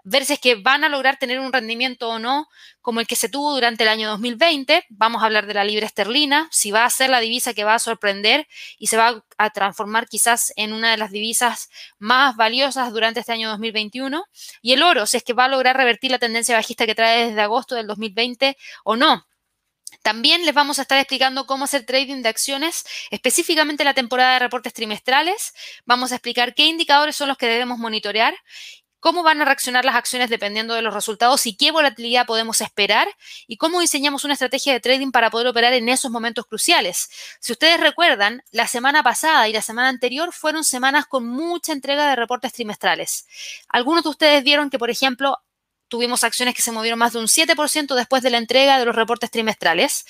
[0.10, 2.48] ver si es que van a lograr tener un rendimiento o no
[2.82, 4.86] como el que se tuvo durante el año 2020.
[4.88, 7.76] Vamos a hablar de la libra esterlina, si va a ser la divisa que va
[7.76, 8.48] a sorprender
[8.80, 13.34] y se va a transformar quizás en una de las divisas más valiosas durante este
[13.34, 14.24] año 2021.
[14.62, 17.28] Y el oro, si es que va a lograr revertir la tendencia bajista que trae
[17.28, 18.56] desde agosto del 2020
[18.86, 19.26] o no.
[20.02, 24.40] También les vamos a estar explicando cómo hacer trading de acciones, específicamente la temporada de
[24.40, 25.54] reportes trimestrales.
[25.86, 28.36] Vamos a explicar qué indicadores son los que debemos monitorear,
[29.00, 33.08] cómo van a reaccionar las acciones dependiendo de los resultados y qué volatilidad podemos esperar
[33.48, 37.10] y cómo diseñamos una estrategia de trading para poder operar en esos momentos cruciales.
[37.40, 42.10] Si ustedes recuerdan, la semana pasada y la semana anterior fueron semanas con mucha entrega
[42.10, 43.28] de reportes trimestrales.
[43.70, 45.38] Algunos de ustedes vieron que, por ejemplo,
[45.88, 48.96] tuvimos acciones que se movieron más de un 7% después de la entrega de los
[48.96, 50.06] reportes trimestrales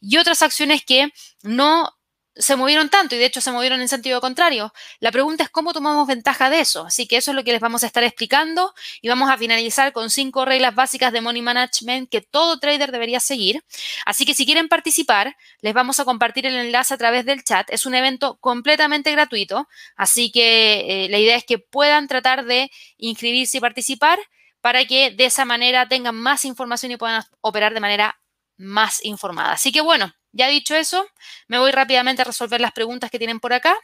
[0.00, 1.12] y otras acciones que
[1.42, 1.96] no
[2.36, 4.72] se movieron tanto y de hecho se movieron en sentido contrario.
[5.00, 6.84] La pregunta es cómo tomamos ventaja de eso.
[6.84, 9.92] Así que eso es lo que les vamos a estar explicando y vamos a finalizar
[9.92, 13.64] con cinco reglas básicas de money management que todo trader debería seguir.
[14.04, 17.68] Así que si quieren participar, les vamos a compartir el enlace a través del chat.
[17.70, 22.70] Es un evento completamente gratuito, así que eh, la idea es que puedan tratar de
[22.98, 24.18] inscribirse y participar
[24.66, 28.20] para que de esa manera tengan más información y puedan operar de manera
[28.56, 29.52] más informada.
[29.52, 31.06] Así que bueno, ya dicho eso,
[31.46, 33.76] me voy rápidamente a resolver las preguntas que tienen por acá.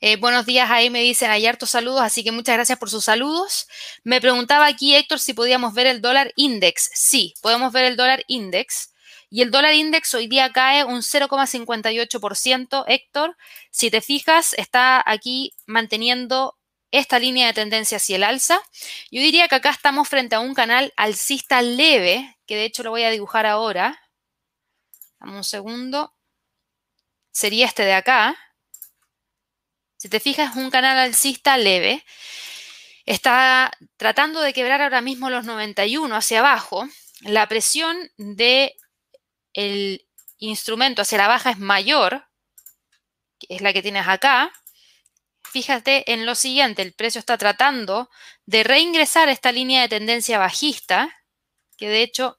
[0.00, 3.06] Eh, buenos días, ahí me dicen, hay hartos saludos, así que muchas gracias por sus
[3.06, 3.66] saludos.
[4.04, 6.88] Me preguntaba aquí Héctor si podíamos ver el dólar index.
[6.94, 8.92] Sí, podemos ver el dólar index.
[9.30, 13.36] Y el dólar index hoy día cae un 0,58%, Héctor.
[13.72, 16.56] Si te fijas, está aquí manteniendo
[16.90, 18.60] esta línea de tendencia hacia el alza.
[19.10, 22.90] Yo diría que acá estamos frente a un canal alcista leve, que de hecho lo
[22.90, 24.00] voy a dibujar ahora.
[25.18, 26.14] Dame un segundo.
[27.32, 28.36] Sería este de acá.
[29.96, 32.04] Si te fijas, es un canal alcista leve.
[33.04, 36.88] Está tratando de quebrar ahora mismo los 91 hacia abajo.
[37.20, 38.72] La presión del
[39.54, 40.06] el
[40.38, 42.26] instrumento hacia la baja es mayor,
[43.38, 44.52] que es la que tienes acá
[45.50, 48.10] fíjate en lo siguiente, el precio está tratando
[48.46, 51.14] de reingresar esta línea de tendencia bajista,
[51.76, 52.38] que de hecho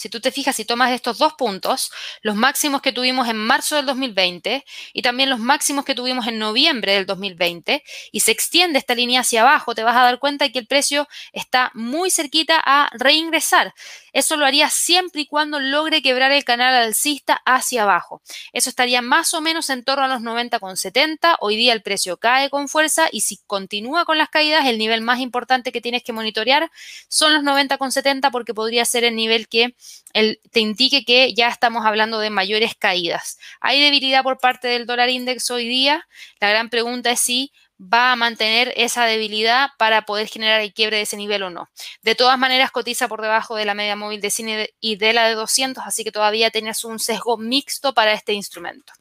[0.00, 3.76] si tú te fijas y tomas estos dos puntos, los máximos que tuvimos en marzo
[3.76, 8.78] del 2020 y también los máximos que tuvimos en noviembre del 2020, y se extiende
[8.78, 12.10] esta línea hacia abajo, te vas a dar cuenta de que el precio está muy
[12.10, 13.74] cerquita a reingresar.
[14.14, 18.22] Eso lo haría siempre y cuando logre quebrar el canal alcista hacia abajo.
[18.54, 21.36] Eso estaría más o menos en torno a los 90,70.
[21.40, 25.02] Hoy día el precio cae con fuerza y si continúa con las caídas, el nivel
[25.02, 26.70] más importante que tienes que monitorear
[27.08, 29.74] son los 90,70 porque podría ser el nivel que
[30.12, 33.38] te indique que ya estamos hablando de mayores caídas.
[33.60, 36.06] Hay debilidad por parte del dólar index hoy día.
[36.40, 40.98] La gran pregunta es si va a mantener esa debilidad para poder generar el quiebre
[40.98, 41.70] de ese nivel o no.
[42.02, 45.26] De todas maneras, cotiza por debajo de la media móvil de cine y de la
[45.26, 48.92] de 200, así que todavía tienes un sesgo mixto para este instrumento.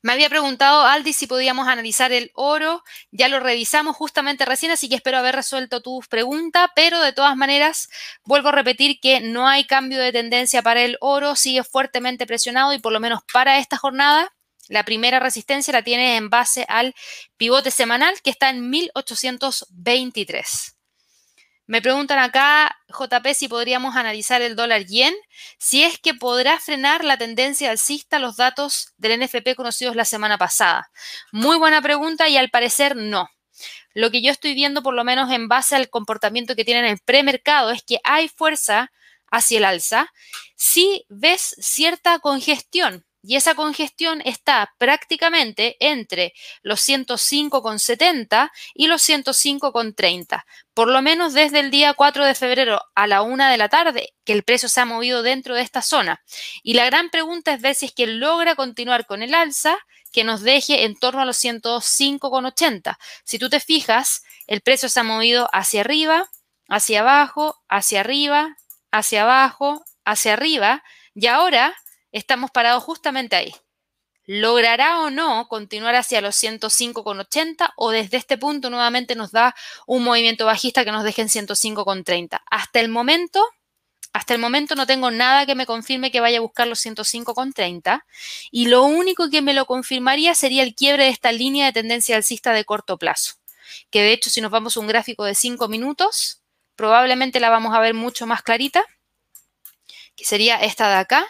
[0.00, 4.88] Me había preguntado Aldi si podíamos analizar el oro, ya lo revisamos justamente recién, así
[4.88, 7.88] que espero haber resuelto tu pregunta, pero de todas maneras
[8.24, 12.72] vuelvo a repetir que no hay cambio de tendencia para el oro, sigue fuertemente presionado
[12.72, 14.32] y por lo menos para esta jornada
[14.68, 16.94] la primera resistencia la tiene en base al
[17.36, 20.77] pivote semanal que está en 1823.
[21.68, 25.14] Me preguntan acá, JP, si podríamos analizar el dólar yen,
[25.58, 30.38] si es que podrá frenar la tendencia alcista los datos del NFP conocidos la semana
[30.38, 30.90] pasada.
[31.30, 33.28] Muy buena pregunta y al parecer no.
[33.92, 36.86] Lo que yo estoy viendo, por lo menos en base al comportamiento que tiene en
[36.86, 38.90] el premercado, es que hay fuerza
[39.30, 40.10] hacia el alza
[40.56, 50.44] si ves cierta congestión y esa congestión está prácticamente entre los 105,70 y los 105,30,
[50.74, 54.14] por lo menos desde el día 4 de febrero a la 1 de la tarde,
[54.24, 56.22] que el precio se ha movido dentro de esta zona.
[56.62, 59.76] Y la gran pregunta es ver si es que logra continuar con el alza
[60.12, 62.96] que nos deje en torno a los 105,80.
[63.24, 66.30] Si tú te fijas, el precio se ha movido hacia arriba,
[66.68, 68.56] hacia abajo, hacia arriba,
[68.90, 70.82] hacia abajo, hacia arriba,
[71.14, 71.76] y ahora
[72.12, 73.54] estamos parados justamente ahí.
[74.30, 79.54] ¿Logrará o no continuar hacia los 105,80 o desde este punto nuevamente nos da
[79.86, 82.42] un movimiento bajista que nos deje en 105,30?
[82.50, 83.42] Hasta el momento,
[84.12, 88.04] hasta el momento no tengo nada que me confirme que vaya a buscar los 105,30
[88.50, 92.14] y lo único que me lo confirmaría sería el quiebre de esta línea de tendencia
[92.14, 93.36] alcista de corto plazo,
[93.90, 96.42] que de hecho si nos vamos a un gráfico de 5 minutos,
[96.76, 98.84] probablemente la vamos a ver mucho más clarita,
[100.16, 101.26] que sería esta de acá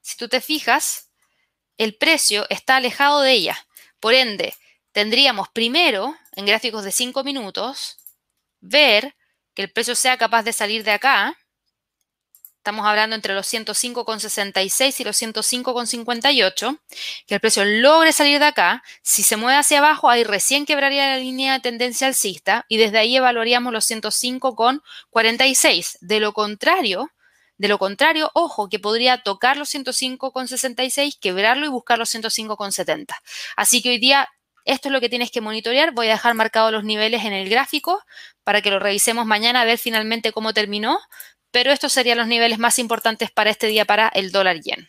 [0.00, 1.10] si tú te fijas,
[1.76, 3.66] el precio está alejado de ella.
[4.00, 4.54] Por ende,
[4.92, 7.96] tendríamos primero, en gráficos de 5 minutos,
[8.60, 9.16] ver
[9.54, 11.38] que el precio sea capaz de salir de acá.
[12.58, 16.78] Estamos hablando entre los 105,66 y los 105,58.
[17.26, 18.82] Que el precio logre salir de acá.
[19.02, 22.98] Si se mueve hacia abajo, ahí recién quebraría la línea de tendencia alcista y desde
[22.98, 25.96] ahí evaluaríamos los 105,46.
[26.00, 27.10] De lo contrario,
[27.60, 33.14] de lo contrario, ojo, que podría tocar los 105,66, quebrarlo y buscar los 105,70.
[33.54, 34.30] Así que hoy día
[34.64, 35.92] esto es lo que tienes que monitorear.
[35.92, 38.02] Voy a dejar marcados los niveles en el gráfico
[38.44, 40.98] para que lo revisemos mañana a ver finalmente cómo terminó.
[41.50, 44.88] Pero estos serían los niveles más importantes para este día para el dólar yen.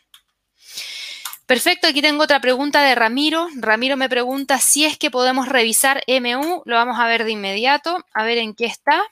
[1.46, 3.50] Perfecto, aquí tengo otra pregunta de Ramiro.
[3.58, 6.62] Ramiro me pregunta si es que podemos revisar MU.
[6.64, 9.04] Lo vamos a ver de inmediato, a ver en qué está.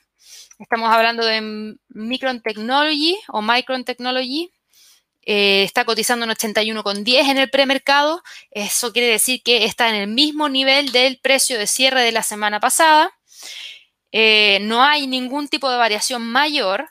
[0.60, 4.52] Estamos hablando de Micron Technology o Micron Technology.
[5.22, 8.22] Eh, está cotizando en 81,10 en el premercado.
[8.52, 12.24] Eso quiere decir que está en el mismo nivel del precio de cierre de la
[12.24, 13.10] semana pasada.
[14.12, 16.90] Eh, no hay ningún tipo de variación mayor.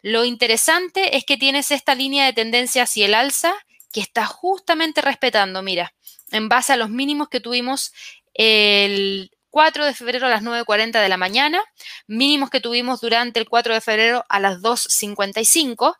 [0.00, 3.52] Lo interesante es que tienes esta línea de tendencia hacia el alza
[3.92, 5.92] que está justamente respetando, mira,
[6.30, 7.92] en base a los mínimos que tuvimos
[8.32, 11.62] el 4 de febrero a las 9.40 de la mañana,
[12.06, 15.96] mínimos que tuvimos durante el 4 de febrero a las 2.55.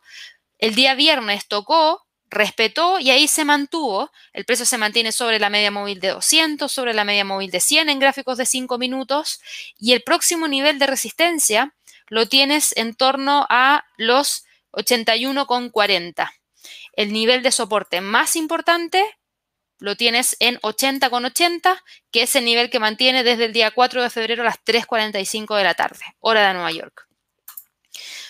[0.57, 4.11] El día viernes tocó, respetó y ahí se mantuvo.
[4.33, 7.59] El precio se mantiene sobre la media móvil de 200, sobre la media móvil de
[7.59, 9.41] 100 en gráficos de 5 minutos
[9.77, 11.75] y el próximo nivel de resistencia
[12.07, 16.31] lo tienes en torno a los 81,40.
[16.93, 19.03] El nivel de soporte más importante
[19.81, 24.11] lo tienes en 80,80, que es el nivel que mantiene desde el día 4 de
[24.11, 27.07] febrero a las 3.45 de la tarde, hora de Nueva York.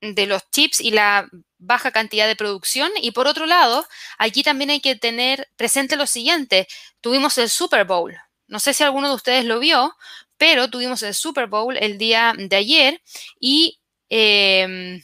[0.00, 2.90] de los chips y la baja cantidad de producción.
[3.00, 3.86] Y por otro lado,
[4.18, 6.68] aquí también hay que tener presente lo siguiente.
[7.00, 8.16] Tuvimos el Super Bowl.
[8.46, 9.96] No sé si alguno de ustedes lo vio,
[10.38, 13.02] pero tuvimos el Super Bowl el día de ayer
[13.40, 15.02] y em,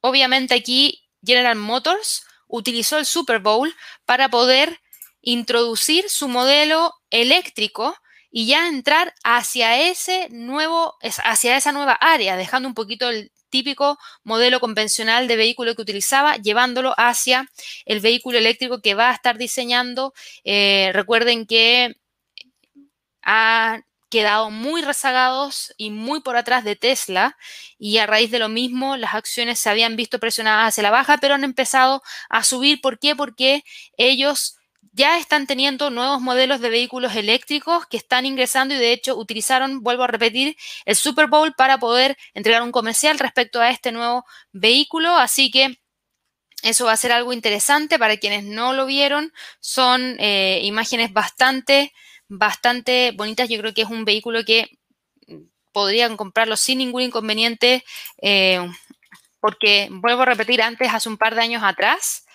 [0.00, 3.74] obviamente aquí General Motors utilizó el Super Bowl
[4.04, 4.80] para poder
[5.20, 7.94] introducir su modelo eléctrico
[8.30, 13.98] y ya entrar hacia ese nuevo, hacia esa nueva área, dejando un poquito el típico
[14.22, 17.50] modelo convencional de vehículo que utilizaba, llevándolo hacia
[17.86, 20.12] el vehículo eléctrico que va a estar diseñando.
[20.44, 21.96] Eh, recuerden que
[23.22, 23.80] ha
[24.10, 27.36] quedado muy rezagados y muy por atrás de Tesla
[27.78, 31.18] y a raíz de lo mismo las acciones se habían visto presionadas hacia la baja,
[31.18, 32.80] pero han empezado a subir.
[32.80, 33.14] ¿Por qué?
[33.16, 33.64] Porque
[33.96, 34.58] ellos
[34.92, 39.82] ya están teniendo nuevos modelos de vehículos eléctricos que están ingresando y de hecho utilizaron,
[39.82, 44.24] vuelvo a repetir, el Super Bowl para poder entregar un comercial respecto a este nuevo
[44.52, 45.16] vehículo.
[45.16, 45.78] Así que
[46.62, 49.32] eso va a ser algo interesante para quienes no lo vieron.
[49.60, 51.92] Son eh, imágenes bastante,
[52.28, 53.48] bastante bonitas.
[53.48, 54.78] Yo creo que es un vehículo que
[55.72, 57.84] podrían comprarlo sin ningún inconveniente.
[58.20, 58.60] Eh,
[59.40, 62.26] porque, vuelvo a repetir, antes, hace un par de años atrás,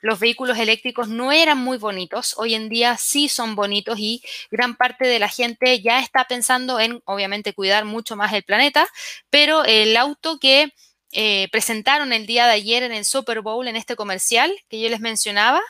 [0.00, 4.76] los vehículos eléctricos no eran muy bonitos, hoy en día sí son bonitos y gran
[4.76, 8.88] parte de la gente ya está pensando en, obviamente, cuidar mucho más el planeta,
[9.28, 10.72] pero el auto que
[11.12, 14.88] eh, presentaron el día de ayer en el Super Bowl, en este comercial que yo
[14.88, 15.60] les mencionaba,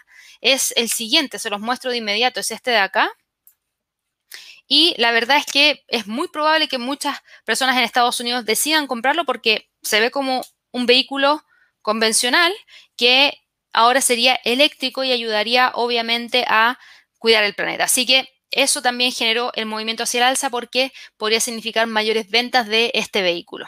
[0.40, 3.10] es el siguiente, se los muestro de inmediato, es este de acá.
[4.68, 8.86] Y la verdad es que es muy probable que muchas personas en Estados Unidos decidan
[8.86, 11.42] comprarlo porque se ve como un vehículo
[11.80, 12.52] convencional
[12.96, 13.32] que
[13.72, 16.78] ahora sería eléctrico y ayudaría obviamente a
[17.18, 17.84] cuidar el planeta.
[17.84, 22.66] Así que eso también generó el movimiento hacia el alza porque podría significar mayores ventas
[22.66, 23.66] de este vehículo.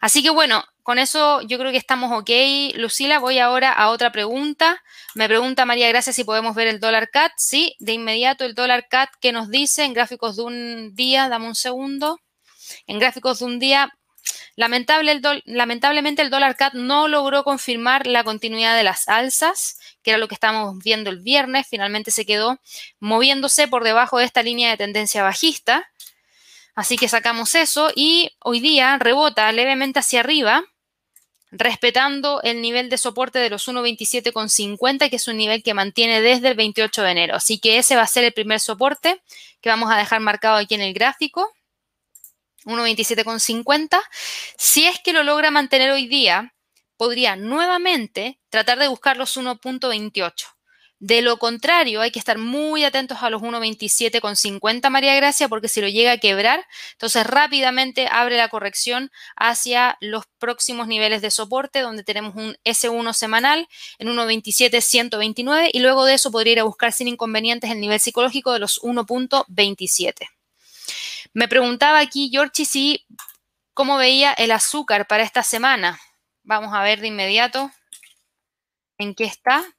[0.00, 2.30] Así que bueno, con eso yo creo que estamos ok.
[2.76, 4.80] Lucila, voy ahora a otra pregunta.
[5.16, 7.32] Me pregunta María Gracia si podemos ver el dólar CAT.
[7.36, 11.48] Sí, de inmediato el dólar CAT que nos dice en gráficos de un día, dame
[11.48, 12.20] un segundo.
[12.86, 13.98] En gráficos de un día
[14.54, 20.28] lamentablemente el dólar CAT no logró confirmar la continuidad de las alzas, que era lo
[20.28, 21.66] que estábamos viendo el viernes.
[21.68, 22.60] Finalmente se quedó
[23.00, 25.90] moviéndose por debajo de esta línea de tendencia bajista.
[26.76, 30.62] Así que sacamos eso y hoy día rebota levemente hacia arriba,
[31.58, 36.48] respetando el nivel de soporte de los 1.27,50, que es un nivel que mantiene desde
[36.48, 37.36] el 28 de enero.
[37.36, 39.22] Así que ese va a ser el primer soporte
[39.60, 41.52] que vamos a dejar marcado aquí en el gráfico.
[42.64, 44.00] 1,27,50.
[44.58, 46.54] Si es que lo logra mantener hoy día,
[46.96, 50.55] podría nuevamente tratar de buscar los 1.28.
[50.98, 55.82] De lo contrario, hay que estar muy atentos a los 1.27,50 María Gracia, porque si
[55.82, 61.80] lo llega a quebrar, entonces rápidamente abre la corrección hacia los próximos niveles de soporte,
[61.80, 63.68] donde tenemos un S1 semanal
[63.98, 68.54] en 1.27,129 y luego de eso podría ir a buscar sin inconvenientes el nivel psicológico
[68.54, 70.28] de los 1.27.
[71.34, 73.06] Me preguntaba aquí, Giorgi, si
[73.74, 76.00] cómo veía el azúcar para esta semana.
[76.42, 77.70] Vamos a ver de inmediato
[78.96, 79.75] en qué está.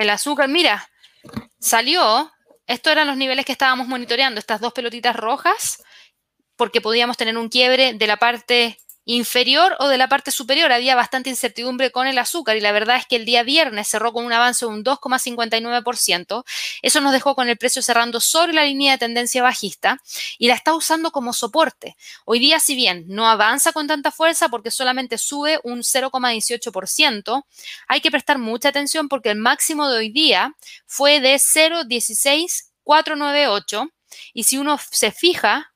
[0.00, 0.90] El azúcar, mira,
[1.58, 2.32] salió.
[2.66, 5.82] Estos eran los niveles que estábamos monitoreando, estas dos pelotitas rojas,
[6.56, 10.72] porque podíamos tener un quiebre de la parte inferior o de la parte superior.
[10.72, 14.12] Había bastante incertidumbre con el azúcar y la verdad es que el día viernes cerró
[14.12, 16.44] con un avance de un 2,59%.
[16.82, 19.98] Eso nos dejó con el precio cerrando sobre la línea de tendencia bajista
[20.38, 21.96] y la está usando como soporte.
[22.24, 27.44] Hoy día, si bien no avanza con tanta fuerza porque solamente sube un 0,18%,
[27.88, 30.54] hay que prestar mucha atención porque el máximo de hoy día
[30.86, 33.90] fue de 0,16498
[34.34, 35.69] y si uno se fija,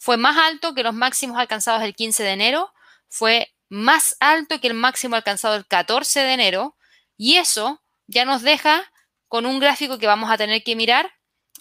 [0.00, 2.72] fue más alto que los máximos alcanzados el 15 de enero,
[3.08, 6.76] fue más alto que el máximo alcanzado el 14 de enero,
[7.18, 8.90] y eso ya nos deja
[9.28, 11.12] con un gráfico que vamos a tener que mirar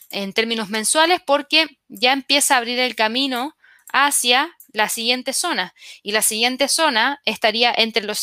[0.10, 3.58] en términos mensuales porque ya empieza a abrir el camino
[3.92, 5.76] hacia la siguiente zona.
[6.02, 8.20] Y la siguiente zona estaría entre los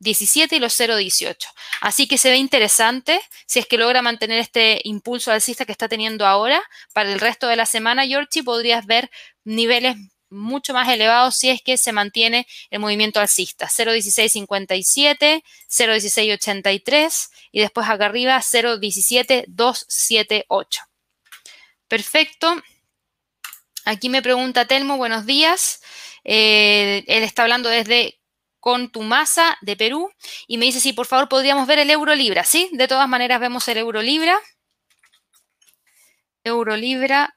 [0.00, 1.36] 0,17 y los 0,18.
[1.80, 5.88] Así que se ve interesante si es que logra mantener este impulso alcista que está
[5.88, 6.62] teniendo ahora.
[6.92, 9.10] Para el resto de la semana, Georgie, podrías ver
[9.44, 9.96] niveles
[10.30, 13.68] mucho más elevados si es que se mantiene el movimiento alcista.
[13.68, 20.80] 0,1657, 0,1683 y después acá arriba 0,17278.
[21.88, 22.62] Perfecto.
[23.84, 25.80] Aquí me pregunta Telmo, buenos días.
[26.24, 28.18] Eh, él está hablando desde
[28.68, 30.12] Contumasa, de Perú,
[30.46, 32.44] y me dice si por favor podríamos ver el euro libra.
[32.44, 34.38] Sí, de todas maneras vemos el euro libra.
[36.44, 37.34] Euro libra.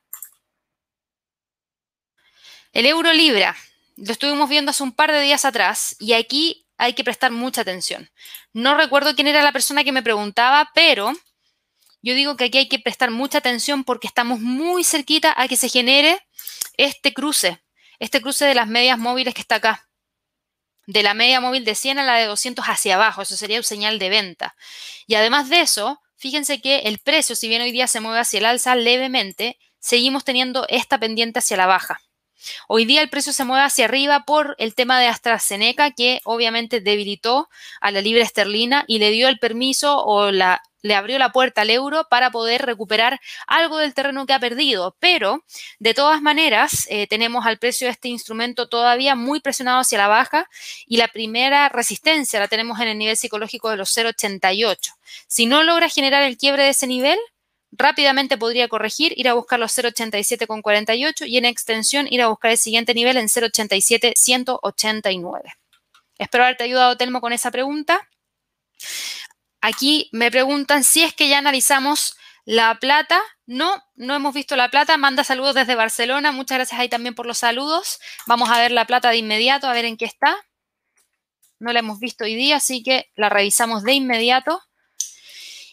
[2.74, 3.56] El euro libra,
[3.96, 7.62] lo estuvimos viendo hace un par de días atrás, y aquí hay que prestar mucha
[7.62, 8.10] atención.
[8.52, 11.14] No recuerdo quién era la persona que me preguntaba, pero
[12.02, 15.56] yo digo que aquí hay que prestar mucha atención porque estamos muy cerquita a que
[15.56, 16.20] se genere
[16.76, 17.64] este cruce,
[18.00, 19.88] este cruce de las medias móviles que está acá.
[20.88, 23.64] De la media móvil de 100 a la de 200 hacia abajo, eso sería un
[23.64, 24.56] señal de venta.
[25.08, 28.40] Y además de eso, fíjense que el precio, si bien hoy día se mueve hacia
[28.40, 32.02] el alza levemente, seguimos teniendo esta pendiente hacia la baja.
[32.68, 36.82] Hoy día el precio se mueve hacia arriba por el tema de AstraZeneca, que obviamente
[36.82, 41.32] debilitó a la libra esterlina y le dio el permiso o la, le abrió la
[41.32, 44.96] puerta al euro para poder recuperar algo del terreno que ha perdido.
[45.00, 45.44] Pero,
[45.80, 50.08] de todas maneras, eh, tenemos al precio de este instrumento todavía muy presionado hacia la
[50.08, 50.50] baja
[50.86, 54.94] y la primera resistencia la tenemos en el nivel psicológico de los 0,88.
[55.28, 57.20] Si no logra generar el quiebre de ese nivel,
[57.72, 62.58] rápidamente podría corregir, ir a buscar los 0,87,48 y en extensión ir a buscar el
[62.58, 65.42] siguiente nivel en 0,87,189.
[66.18, 68.08] Espero haberte ayudado, Telmo, con esa pregunta.
[69.62, 73.22] Aquí me preguntan si es que ya analizamos la plata.
[73.46, 74.98] No, no hemos visto la plata.
[74.98, 76.32] Manda saludos desde Barcelona.
[76.32, 78.00] Muchas gracias ahí también por los saludos.
[78.26, 80.36] Vamos a ver la plata de inmediato, a ver en qué está.
[81.60, 84.64] No la hemos visto hoy día, así que la revisamos de inmediato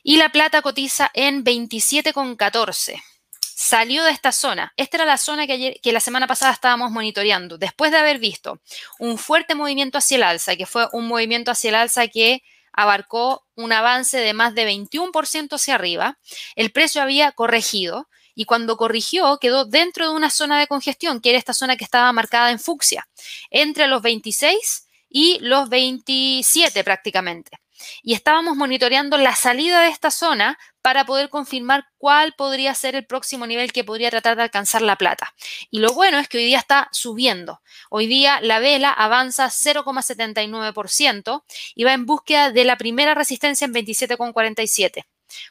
[0.03, 3.03] y la plata cotiza en 27,14.
[3.41, 4.72] Salió de esta zona.
[4.76, 7.57] Esta era la zona que, que la semana pasada estábamos monitoreando.
[7.57, 8.61] Después de haber visto
[8.99, 12.43] un fuerte movimiento hacia el alza, que fue un movimiento hacia el alza que
[12.73, 16.19] abarcó un avance de más de 21% hacia arriba,
[16.57, 21.31] el precio había corregido y cuando corrigió quedó dentro de una zona de congestión, que
[21.31, 23.09] era esta zona que estaba marcada en fucsia,
[23.51, 27.59] entre los 26 y los 27 prácticamente.
[28.03, 30.59] Y estábamos monitoreando la salida de esta zona
[30.89, 34.97] para poder confirmar cuál podría ser el próximo nivel que podría tratar de alcanzar la
[34.97, 35.34] plata.
[35.70, 37.61] Y lo bueno es que hoy día está subiendo.
[37.91, 43.74] Hoy día la vela avanza 0,79% y va en búsqueda de la primera resistencia en
[43.74, 45.05] 27,47.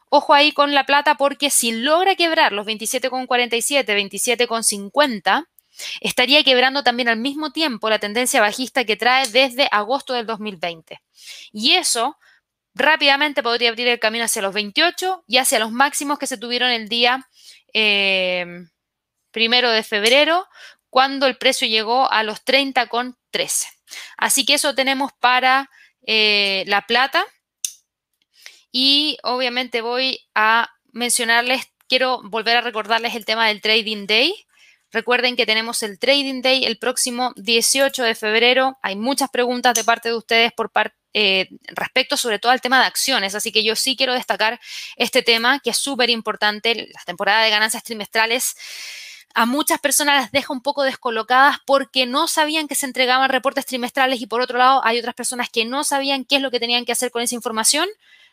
[0.10, 5.46] Ojo ahí con la plata porque si logra quebrar los 27,47, 27,50,
[6.02, 11.00] estaría quebrando también al mismo tiempo la tendencia bajista que trae desde agosto del 2020.
[11.54, 12.18] Y eso
[12.78, 16.70] rápidamente podría abrir el camino hacia los 28 y hacia los máximos que se tuvieron
[16.70, 17.28] el día
[17.74, 18.70] em,
[19.32, 20.48] primero de febrero,
[20.90, 23.68] cuando el precio llegó a los 30,13.
[24.18, 25.70] Así que eso tenemos para
[26.06, 27.26] eh, la plata.
[28.72, 34.47] Y obviamente voy a mencionarles, quiero volver a recordarles el tema del Trading Day.
[34.92, 38.78] Recuerden que tenemos el Trading Day el próximo 18 de febrero.
[38.82, 40.72] Hay muchas preguntas de parte de ustedes por
[41.14, 43.36] eh, respecto sobre todo al tema de acciones.
[43.36, 44.60] Así que yo sí quiero destacar
[44.96, 46.90] este tema que es súper importante.
[46.94, 48.56] La temporada de ganancias trimestrales
[49.34, 53.66] a muchas personas las deja un poco descolocadas porque no sabían que se entregaban reportes
[53.66, 56.60] trimestrales y por otro lado hay otras personas que no sabían qué es lo que
[56.60, 57.88] tenían que hacer con esa información.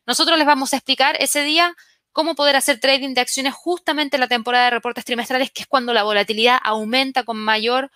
[0.07, 1.75] Nosotros les vamos a explicar ese día
[2.15, 5.67] cómo poder hacer trading de acciones justamente en la temporada de reportes trimestrales, que es
[5.67, 7.91] cuando la volatilidad aumenta con mayor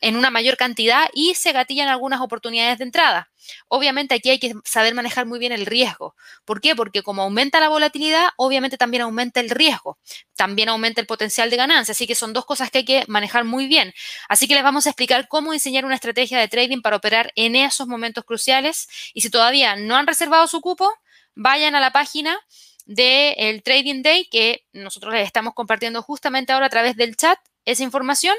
[0.00, 3.30] en una mayor cantidad y se gatillan algunas oportunidades de entrada.
[3.68, 6.14] Obviamente aquí hay que saber manejar muy bien el riesgo.
[6.44, 6.76] ¿Por qué?
[6.76, 9.98] Porque como aumenta la volatilidad, obviamente también aumenta el riesgo,
[10.36, 13.44] también aumenta el potencial de ganancia, así que son dos cosas que hay que manejar
[13.44, 13.92] muy bien.
[14.28, 17.56] Así que les vamos a explicar cómo diseñar una estrategia de trading para operar en
[17.56, 20.92] esos momentos cruciales y si todavía no han reservado su cupo,
[21.34, 22.38] vayan a la página
[22.86, 27.82] del Trading Day que nosotros les estamos compartiendo justamente ahora a través del chat esa
[27.82, 28.36] información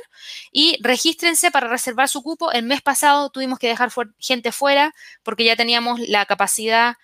[0.51, 2.51] y regístrense para reservar su cupo.
[2.51, 6.95] El mes pasado tuvimos que dejar gente fuera porque ya teníamos la capacidad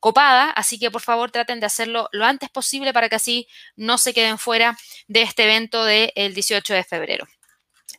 [0.00, 3.98] copada, así que por favor traten de hacerlo lo antes posible para que así no
[3.98, 4.76] se queden fuera
[5.08, 7.26] de este evento del 18 de febrero.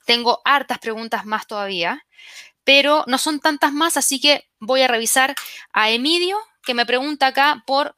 [0.05, 2.05] Tengo hartas preguntas más todavía,
[2.63, 5.35] pero no son tantas más, así que voy a revisar
[5.73, 7.97] a Emidio, que me pregunta acá por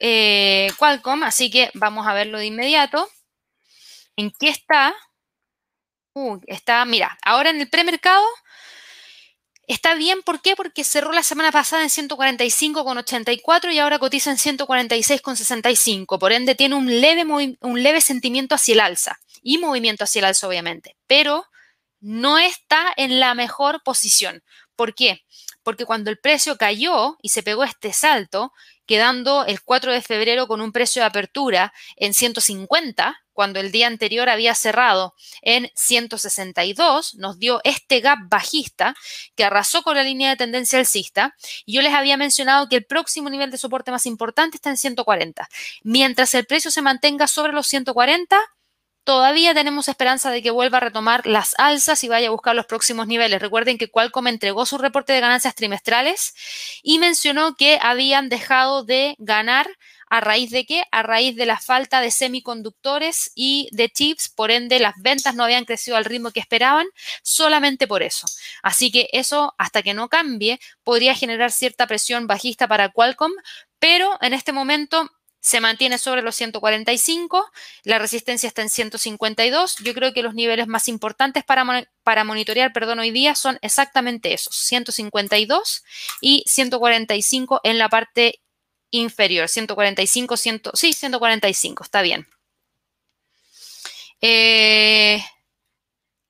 [0.00, 3.08] eh, Qualcomm, así que vamos a verlo de inmediato.
[4.16, 4.94] ¿En qué está?
[6.46, 8.24] Está, mira, ahora en el premercado
[9.66, 10.54] está bien, ¿por qué?
[10.54, 16.18] Porque cerró la semana pasada en 145,84 y ahora cotiza en 146,65.
[16.18, 20.26] Por ende, tiene un leve, un leve sentimiento hacia el alza y movimiento hacia el
[20.26, 21.46] alza, obviamente, pero
[22.00, 24.42] no está en la mejor posición.
[24.76, 25.24] ¿Por qué?
[25.62, 28.52] Porque cuando el precio cayó y se pegó este salto,
[28.86, 33.88] quedando el 4 de febrero con un precio de apertura en 150, cuando el día
[33.88, 38.94] anterior había cerrado en 162, nos dio este gap bajista
[39.34, 41.34] que arrasó con la línea de tendencia alcista.
[41.66, 44.76] Y yo les había mencionado que el próximo nivel de soporte más importante está en
[44.76, 45.48] 140.
[45.82, 48.38] Mientras el precio se mantenga sobre los 140,
[49.04, 52.66] todavía tenemos esperanza de que vuelva a retomar las alzas y vaya a buscar los
[52.66, 53.40] próximos niveles.
[53.40, 56.34] Recuerden que Qualcomm entregó su reporte de ganancias trimestrales
[56.82, 59.68] y mencionó que habían dejado de ganar
[60.14, 60.84] ¿A raíz de qué?
[60.92, 65.42] A raíz de la falta de semiconductores y de chips, por ende las ventas no
[65.42, 66.86] habían crecido al ritmo que esperaban,
[67.24, 68.28] solamente por eso.
[68.62, 73.32] Así que eso, hasta que no cambie, podría generar cierta presión bajista para Qualcomm,
[73.80, 75.10] pero en este momento
[75.44, 77.50] se mantiene sobre los 145,
[77.82, 79.76] la resistencia está en 152.
[79.84, 84.32] Yo creo que los niveles más importantes para, para monitorear, perdón, hoy día son exactamente
[84.32, 85.84] esos, 152
[86.22, 88.40] y 145 en la parte
[88.90, 92.26] inferior, 145, 100, sí, 145, está bien.
[94.22, 95.22] Eh,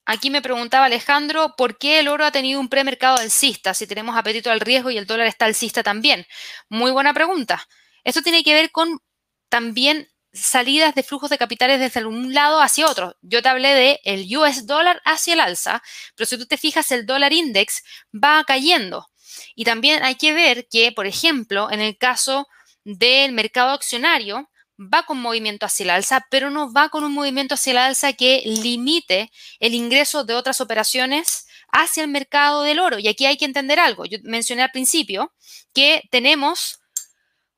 [0.06, 4.16] aquí me preguntaba Alejandro, ¿por qué el oro ha tenido un premercado alcista si tenemos
[4.16, 6.26] apetito al riesgo y el dólar está alcista también?
[6.68, 7.64] Muy buena pregunta.
[8.04, 9.00] Esto tiene que ver con
[9.48, 13.16] también salidas de flujos de capitales desde un lado hacia otro.
[13.22, 15.82] Yo te hablé de el US dólar hacia el alza,
[16.16, 17.82] pero si tú te fijas, el dólar index
[18.12, 19.08] va cayendo.
[19.54, 22.48] Y también hay que ver que, por ejemplo, en el caso
[22.84, 27.54] del mercado accionario, va con movimiento hacia el alza, pero no va con un movimiento
[27.54, 29.30] hacia el alza que limite
[29.60, 32.98] el ingreso de otras operaciones hacia el mercado del oro.
[32.98, 34.04] Y aquí hay que entender algo.
[34.04, 35.32] Yo mencioné al principio
[35.72, 36.80] que tenemos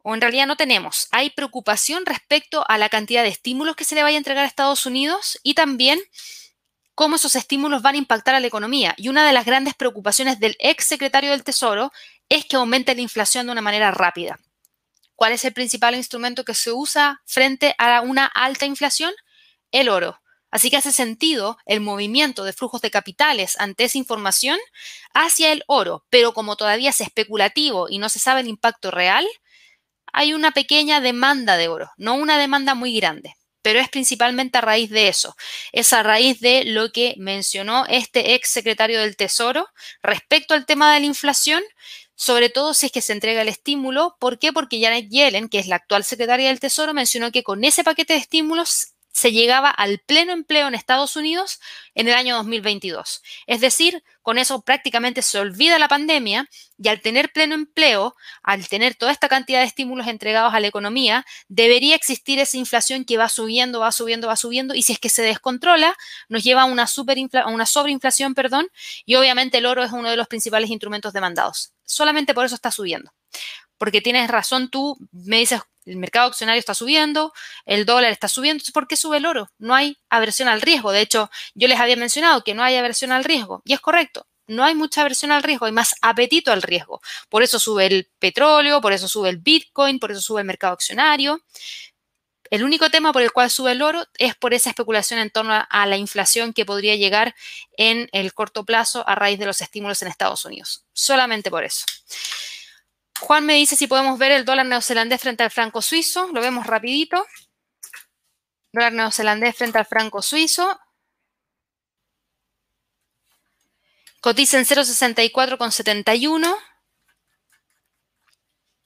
[0.08, 1.08] o en realidad no tenemos.
[1.10, 4.46] Hay preocupación respecto a la cantidad de estímulos que se le vaya a entregar a
[4.46, 6.00] Estados Unidos y también
[6.94, 8.94] cómo esos estímulos van a impactar a la economía.
[8.96, 11.90] Y una de las grandes preocupaciones del ex secretario del Tesoro
[12.28, 14.38] es que aumente la inflación de una manera rápida.
[15.16, 19.12] ¿Cuál es el principal instrumento que se usa frente a una alta inflación?
[19.72, 20.20] El oro.
[20.52, 24.60] Así que hace sentido el movimiento de flujos de capitales ante esa información
[25.14, 29.26] hacia el oro, pero como todavía es especulativo y no se sabe el impacto real,
[30.16, 34.62] hay una pequeña demanda de oro, no una demanda muy grande, pero es principalmente a
[34.62, 35.36] raíz de eso.
[35.72, 39.68] Es a raíz de lo que mencionó este ex secretario del Tesoro
[40.02, 41.62] respecto al tema de la inflación,
[42.14, 44.16] sobre todo si es que se entrega el estímulo.
[44.18, 44.54] ¿Por qué?
[44.54, 48.14] Porque Janet Yellen, que es la actual secretaria del Tesoro, mencionó que con ese paquete
[48.14, 51.58] de estímulos se llegaba al pleno empleo en Estados Unidos
[51.94, 53.22] en el año 2022.
[53.46, 58.68] Es decir, con eso prácticamente se olvida la pandemia y al tener pleno empleo, al
[58.68, 63.16] tener toda esta cantidad de estímulos entregados a la economía, debería existir esa inflación que
[63.16, 65.96] va subiendo, va subiendo, va subiendo y si es que se descontrola,
[66.28, 68.68] nos lleva a una, a una sobreinflación, perdón,
[69.06, 71.72] y obviamente el oro es uno de los principales instrumentos demandados.
[71.86, 73.12] Solamente por eso está subiendo.
[73.78, 77.32] Porque tienes razón tú, me dices, el mercado accionario está subiendo,
[77.64, 79.50] el dólar está subiendo, ¿por qué sube el oro?
[79.58, 80.92] No hay aversión al riesgo.
[80.92, 84.26] De hecho, yo les había mencionado que no hay aversión al riesgo y es correcto.
[84.48, 87.00] No hay mucha aversión al riesgo, hay más apetito al riesgo.
[87.28, 90.72] Por eso sube el petróleo, por eso sube el Bitcoin, por eso sube el mercado
[90.74, 91.42] accionario.
[92.50, 95.66] El único tema por el cual sube el oro es por esa especulación en torno
[95.68, 97.34] a la inflación que podría llegar
[97.76, 100.84] en el corto plazo a raíz de los estímulos en Estados Unidos.
[100.92, 101.84] Solamente por eso.
[103.20, 106.28] Juan me dice si podemos ver el dólar neozelandés frente al franco suizo.
[106.32, 107.26] Lo vemos rapidito.
[108.72, 110.78] Dólar neozelandés frente al franco suizo.
[114.20, 116.56] Cotiza en 0,64,71.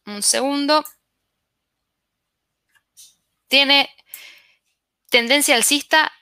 [0.07, 0.85] Un segundo.
[3.49, 3.91] Tiene
[5.09, 6.13] tendencia alcista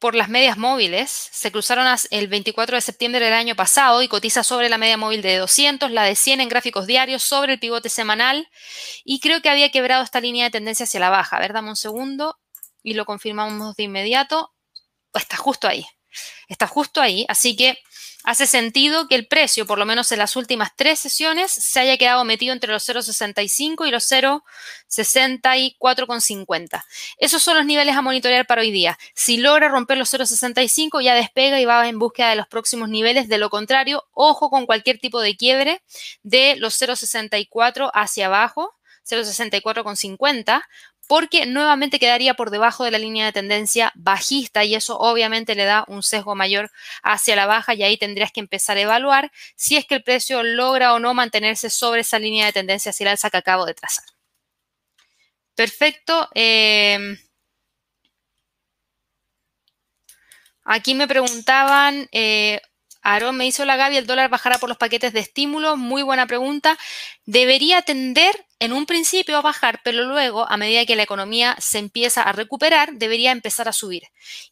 [0.00, 1.10] por las medias móviles.
[1.10, 5.22] Se cruzaron el 24 de septiembre del año pasado y cotiza sobre la media móvil
[5.22, 8.48] de 200, la de 100 en gráficos diarios, sobre el pivote semanal.
[9.04, 11.36] Y creo que había quebrado esta línea de tendencia hacia la baja.
[11.36, 12.40] A ver, dame un segundo
[12.82, 14.52] y lo confirmamos de inmediato.
[15.14, 15.86] Está justo ahí.
[16.48, 17.24] Está justo ahí.
[17.28, 17.78] Así que
[18.24, 21.96] hace sentido que el precio, por lo menos en las últimas tres sesiones, se haya
[21.96, 26.84] quedado metido entre los 0,65 y los 0,64,50.
[27.18, 28.98] Esos son los niveles a monitorear para hoy día.
[29.14, 33.28] Si logra romper los 0,65, ya despega y va en búsqueda de los próximos niveles.
[33.28, 35.82] De lo contrario, ojo con cualquier tipo de quiebre
[36.22, 38.74] de los 0,64 hacia abajo
[39.10, 40.62] 0,64,50
[41.10, 45.64] porque nuevamente quedaría por debajo de la línea de tendencia bajista y eso obviamente le
[45.64, 46.70] da un sesgo mayor
[47.02, 50.44] hacia la baja y ahí tendrías que empezar a evaluar si es que el precio
[50.44, 53.74] logra o no mantenerse sobre esa línea de tendencia hacia el alza que acabo de
[53.74, 54.04] trazar.
[55.56, 56.28] Perfecto.
[56.32, 57.18] Em,
[60.62, 62.60] aquí me preguntaban, eh,
[63.02, 65.76] Aaron me hizo la Gaby, el dólar bajará por los paquetes de estímulo.
[65.76, 66.78] Muy buena pregunta.
[67.24, 71.78] Debería tender en un principio a bajar, pero luego, a medida que la economía se
[71.78, 74.02] empieza a recuperar, debería empezar a subir.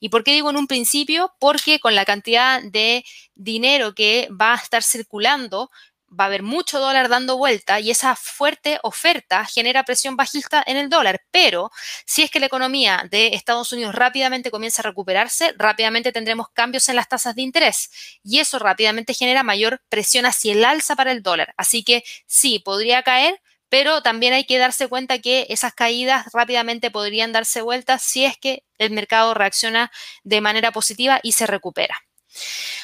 [0.01, 1.35] ¿Y por qué digo en un principio?
[1.39, 5.71] Porque con la cantidad de dinero que va a estar circulando,
[6.09, 10.77] va a haber mucho dólar dando vuelta y esa fuerte oferta genera presión bajista en
[10.77, 11.23] el dólar.
[11.31, 11.71] Pero
[12.07, 16.89] si es que la economía de Estados Unidos rápidamente comienza a recuperarse, rápidamente tendremos cambios
[16.89, 17.91] en las tasas de interés
[18.25, 21.55] y eso rápidamente genera mayor presión hacia el alza para el dólar.
[21.57, 26.91] Así que sí, podría caer, pero también hay que darse cuenta que esas caídas rápidamente
[26.91, 29.91] podrían darse vueltas si es que el mercado reacciona
[30.25, 31.97] de manera positiva y se recupera.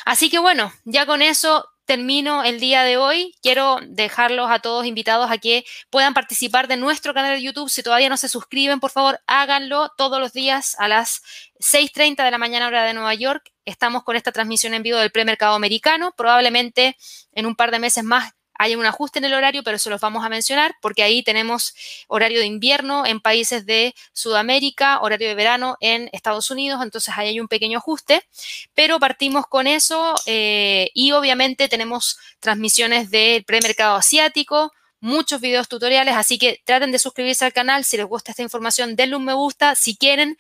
[0.05, 3.35] Así que bueno, ya con eso termino el día de hoy.
[3.43, 7.69] Quiero dejarlos a todos invitados a que puedan participar de nuestro canal de YouTube.
[7.71, 11.23] Si todavía no se suscriben, por favor, háganlo todos los días a las
[11.61, 13.51] 6.30 de la mañana hora de Nueva York.
[13.65, 16.13] Estamos con esta transmisión en vivo del premercado americano.
[16.17, 16.97] Probablemente
[17.33, 20.01] en un par de meses más hay un ajuste en el horario, pero se los
[20.01, 21.75] vamos a mencionar porque ahí tenemos
[22.09, 27.29] horario de invierno en países de Sudamérica, horario de verano en Estados Unidos, entonces ahí
[27.29, 28.23] hay un pequeño ajuste,
[28.75, 36.15] pero partimos con eso eh, y obviamente tenemos transmisiones del premercado asiático, muchos videos tutoriales,
[36.17, 39.35] así que traten de suscribirse al canal, si les gusta esta información, denle un me
[39.35, 40.39] gusta, si quieren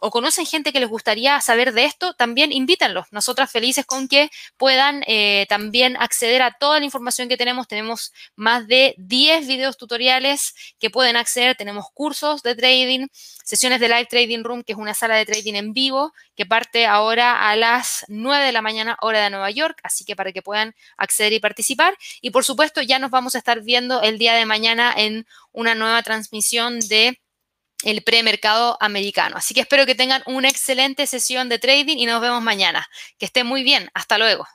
[0.00, 3.06] o conocen gente que les gustaría saber de esto, también invítanlos.
[3.10, 7.68] Nosotras felices con que puedan eh, también acceder a toda la información que tenemos.
[7.68, 11.56] Tenemos más de 10 videos tutoriales que pueden acceder.
[11.56, 13.06] Tenemos cursos de trading,
[13.44, 16.86] sesiones de Live Trading Room, que es una sala de trading en vivo que parte
[16.86, 19.78] ahora a las 9 de la mañana hora de Nueva York.
[19.82, 21.96] Así que para que puedan acceder y participar.
[22.20, 25.74] Y por supuesto, ya nos vamos a estar viendo el día de mañana en una
[25.74, 27.20] nueva transmisión de
[27.84, 29.36] el premercado americano.
[29.36, 32.88] Así que espero que tengan una excelente sesión de trading y nos vemos mañana.
[33.18, 33.90] Que estén muy bien.
[33.94, 34.46] Hasta luego.